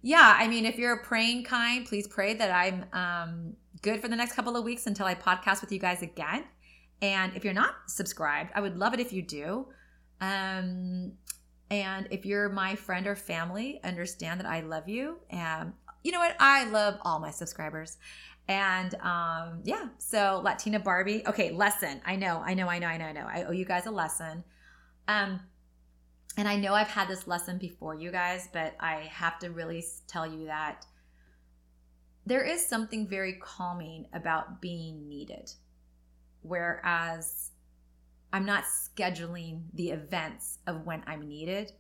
yeah, 0.02 0.36
I 0.38 0.46
mean, 0.46 0.66
if 0.66 0.78
you're 0.78 0.98
praying 0.98 1.44
kind, 1.44 1.86
please 1.86 2.06
pray 2.06 2.34
that 2.34 2.50
I'm 2.50 2.84
um, 2.92 3.56
good 3.80 4.00
for 4.00 4.08
the 4.08 4.16
next 4.16 4.34
couple 4.34 4.56
of 4.56 4.64
weeks 4.64 4.86
until 4.86 5.06
I 5.06 5.14
podcast 5.14 5.62
with 5.62 5.72
you 5.72 5.78
guys 5.78 6.02
again. 6.02 6.44
And 7.02 7.36
if 7.36 7.44
you're 7.44 7.54
not 7.54 7.74
subscribed, 7.88 8.52
I 8.54 8.60
would 8.60 8.76
love 8.76 8.94
it 8.94 9.00
if 9.00 9.12
you 9.12 9.22
do. 9.22 9.66
Um, 10.20 11.12
and 11.70 12.08
if 12.10 12.24
you're 12.24 12.48
my 12.48 12.74
friend 12.76 13.06
or 13.06 13.16
family, 13.16 13.80
understand 13.84 14.40
that 14.40 14.46
I 14.46 14.60
love 14.60 14.88
you. 14.88 15.18
And 15.30 15.72
you 16.02 16.12
know 16.12 16.20
what? 16.20 16.36
I 16.38 16.64
love 16.64 16.98
all 17.02 17.18
my 17.18 17.30
subscribers. 17.30 17.98
And 18.48 18.94
um, 18.96 19.60
yeah, 19.64 19.88
so 19.98 20.40
Latina 20.44 20.78
Barbie. 20.78 21.26
Okay, 21.26 21.50
lesson. 21.50 22.00
I 22.06 22.16
know, 22.16 22.42
I 22.44 22.54
know, 22.54 22.68
I 22.68 22.78
know, 22.78 22.86
I 22.86 22.96
know, 22.96 23.06
I 23.06 23.12
know. 23.12 23.26
I 23.28 23.44
owe 23.44 23.52
you 23.52 23.64
guys 23.64 23.86
a 23.86 23.90
lesson. 23.90 24.44
Um, 25.08 25.40
and 26.36 26.46
I 26.46 26.56
know 26.56 26.74
I've 26.74 26.88
had 26.88 27.08
this 27.08 27.26
lesson 27.26 27.58
before, 27.58 27.94
you 27.94 28.12
guys, 28.12 28.48
but 28.52 28.74
I 28.78 29.08
have 29.10 29.38
to 29.40 29.50
really 29.50 29.84
tell 30.06 30.26
you 30.26 30.46
that 30.46 30.86
there 32.26 32.42
is 32.42 32.64
something 32.64 33.06
very 33.06 33.34
calming 33.34 34.06
about 34.12 34.60
being 34.60 35.08
needed. 35.08 35.50
Whereas 36.46 37.50
I'm 38.32 38.44
not 38.44 38.64
scheduling 38.64 39.62
the 39.74 39.90
events 39.90 40.58
of 40.66 40.84
when 40.84 41.02
I'm 41.06 41.26
needed, 41.26 41.72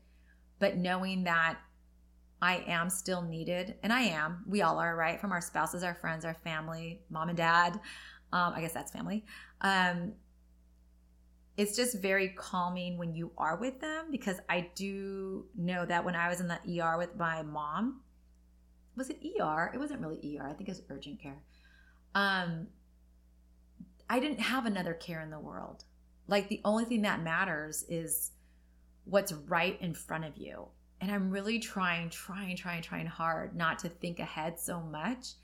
but 0.58 0.76
knowing 0.76 1.24
that 1.24 1.58
I 2.40 2.64
am 2.66 2.90
still 2.90 3.22
needed, 3.22 3.76
and 3.82 3.92
I 3.92 4.02
am. 4.02 4.44
We 4.46 4.62
all 4.62 4.78
are, 4.78 4.94
right? 4.94 5.20
From 5.20 5.32
our 5.32 5.40
spouses, 5.40 5.82
our 5.82 5.94
friends, 5.94 6.24
our 6.24 6.34
family, 6.34 7.00
mom 7.10 7.28
and 7.28 7.36
dad. 7.36 7.80
Um, 8.32 8.52
I 8.54 8.60
guess 8.60 8.72
that's 8.72 8.92
family. 8.92 9.24
Um, 9.62 10.12
it's 11.56 11.74
just 11.74 12.02
very 12.02 12.28
calming 12.30 12.98
when 12.98 13.14
you 13.14 13.32
are 13.38 13.56
with 13.56 13.80
them 13.80 14.06
because 14.10 14.38
I 14.48 14.68
do 14.74 15.46
know 15.56 15.86
that 15.86 16.04
when 16.04 16.14
I 16.14 16.28
was 16.28 16.40
in 16.40 16.48
the 16.48 16.58
ER 16.80 16.98
with 16.98 17.16
my 17.16 17.42
mom, 17.42 18.02
was 18.96 19.08
it 19.08 19.18
ER? 19.40 19.70
It 19.72 19.78
wasn't 19.78 20.00
really 20.00 20.38
ER. 20.38 20.46
I 20.46 20.52
think 20.52 20.68
it 20.68 20.72
was 20.72 20.82
urgent 20.90 21.20
care. 21.20 21.38
Um, 22.14 22.66
I 24.08 24.20
didn't 24.20 24.40
have 24.40 24.66
another 24.66 24.94
care 24.94 25.20
in 25.20 25.30
the 25.30 25.38
world. 25.38 25.84
Like 26.28 26.48
the 26.48 26.60
only 26.64 26.84
thing 26.84 27.02
that 27.02 27.22
matters 27.22 27.84
is 27.88 28.32
what's 29.04 29.32
right 29.32 29.80
in 29.80 29.94
front 29.94 30.24
of 30.24 30.36
you. 30.36 30.66
And 31.00 31.10
I'm 31.10 31.30
really 31.30 31.58
trying, 31.58 32.10
trying, 32.10 32.56
trying, 32.56 32.82
trying 32.82 33.06
hard 33.06 33.54
not 33.54 33.78
to 33.80 33.88
think 33.88 34.18
ahead 34.18 34.58
so 34.58 34.80
much 34.80 35.34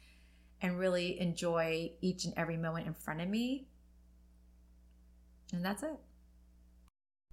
and 0.61 0.79
really 0.79 1.20
enjoy 1.20 1.92
each 2.01 2.25
and 2.25 2.35
every 2.37 2.57
moment 2.57 2.87
in 2.87 2.94
front 2.94 3.20
of 3.20 3.29
me. 3.29 3.66
And 5.53 5.64
that's 5.64 5.83
it. 5.83 5.98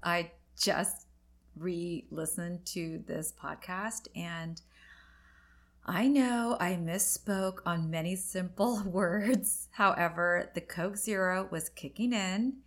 I 0.03 0.31
just 0.59 1.07
re 1.55 2.05
listened 2.09 2.65
to 2.65 3.03
this 3.07 3.33
podcast 3.41 4.07
and 4.15 4.61
I 5.89 6.07
know 6.07 6.55
I 6.59 6.73
misspoke 6.75 7.61
on 7.65 7.89
many 7.89 8.15
simple 8.15 8.83
words. 8.85 9.69
However, 9.71 10.51
the 10.53 10.61
Coke 10.61 10.95
Zero 10.95 11.47
was 11.49 11.69
kicking 11.69 12.13
in 12.13 12.57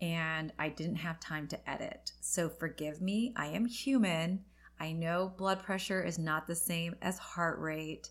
and 0.00 0.52
I 0.60 0.68
didn't 0.68 0.96
have 0.96 1.18
time 1.18 1.48
to 1.48 1.68
edit. 1.68 2.12
So 2.20 2.48
forgive 2.48 3.02
me, 3.02 3.32
I 3.34 3.46
am 3.46 3.66
human. 3.66 4.44
I 4.78 4.92
know 4.92 5.32
blood 5.36 5.64
pressure 5.64 6.04
is 6.04 6.20
not 6.20 6.46
the 6.46 6.54
same 6.54 6.94
as 7.02 7.18
heart 7.18 7.58
rate. 7.58 8.10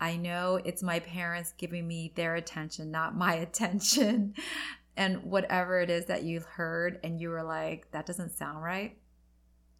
I 0.00 0.16
know 0.16 0.58
it's 0.64 0.82
my 0.82 1.00
parents 1.00 1.52
giving 1.58 1.86
me 1.86 2.14
their 2.14 2.36
attention, 2.36 2.90
not 2.90 3.18
my 3.18 3.34
attention. 3.46 4.32
And 4.96 5.24
whatever 5.24 5.78
it 5.78 5.90
is 5.90 6.06
that 6.06 6.22
you've 6.22 6.46
heard 6.46 7.00
and 7.04 7.20
you 7.20 7.28
were 7.28 7.42
like, 7.42 7.90
that 7.90 8.06
doesn't 8.06 8.32
sound 8.32 8.62
right, 8.62 8.96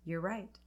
you're 0.05 0.21
right. 0.21 0.59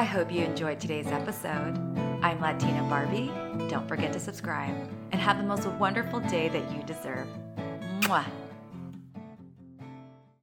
I 0.00 0.04
hope 0.04 0.32
you 0.32 0.42
enjoyed 0.42 0.80
today's 0.80 1.08
episode. 1.08 1.76
I'm 2.22 2.40
Latina 2.40 2.82
Barbie. 2.84 3.30
Don't 3.68 3.86
forget 3.86 4.14
to 4.14 4.18
subscribe 4.18 4.74
and 5.12 5.20
have 5.20 5.36
the 5.36 5.44
most 5.44 5.66
wonderful 5.66 6.20
day 6.20 6.48
that 6.48 6.72
you 6.72 6.82
deserve. 6.84 7.28
Mwah. 8.00 8.39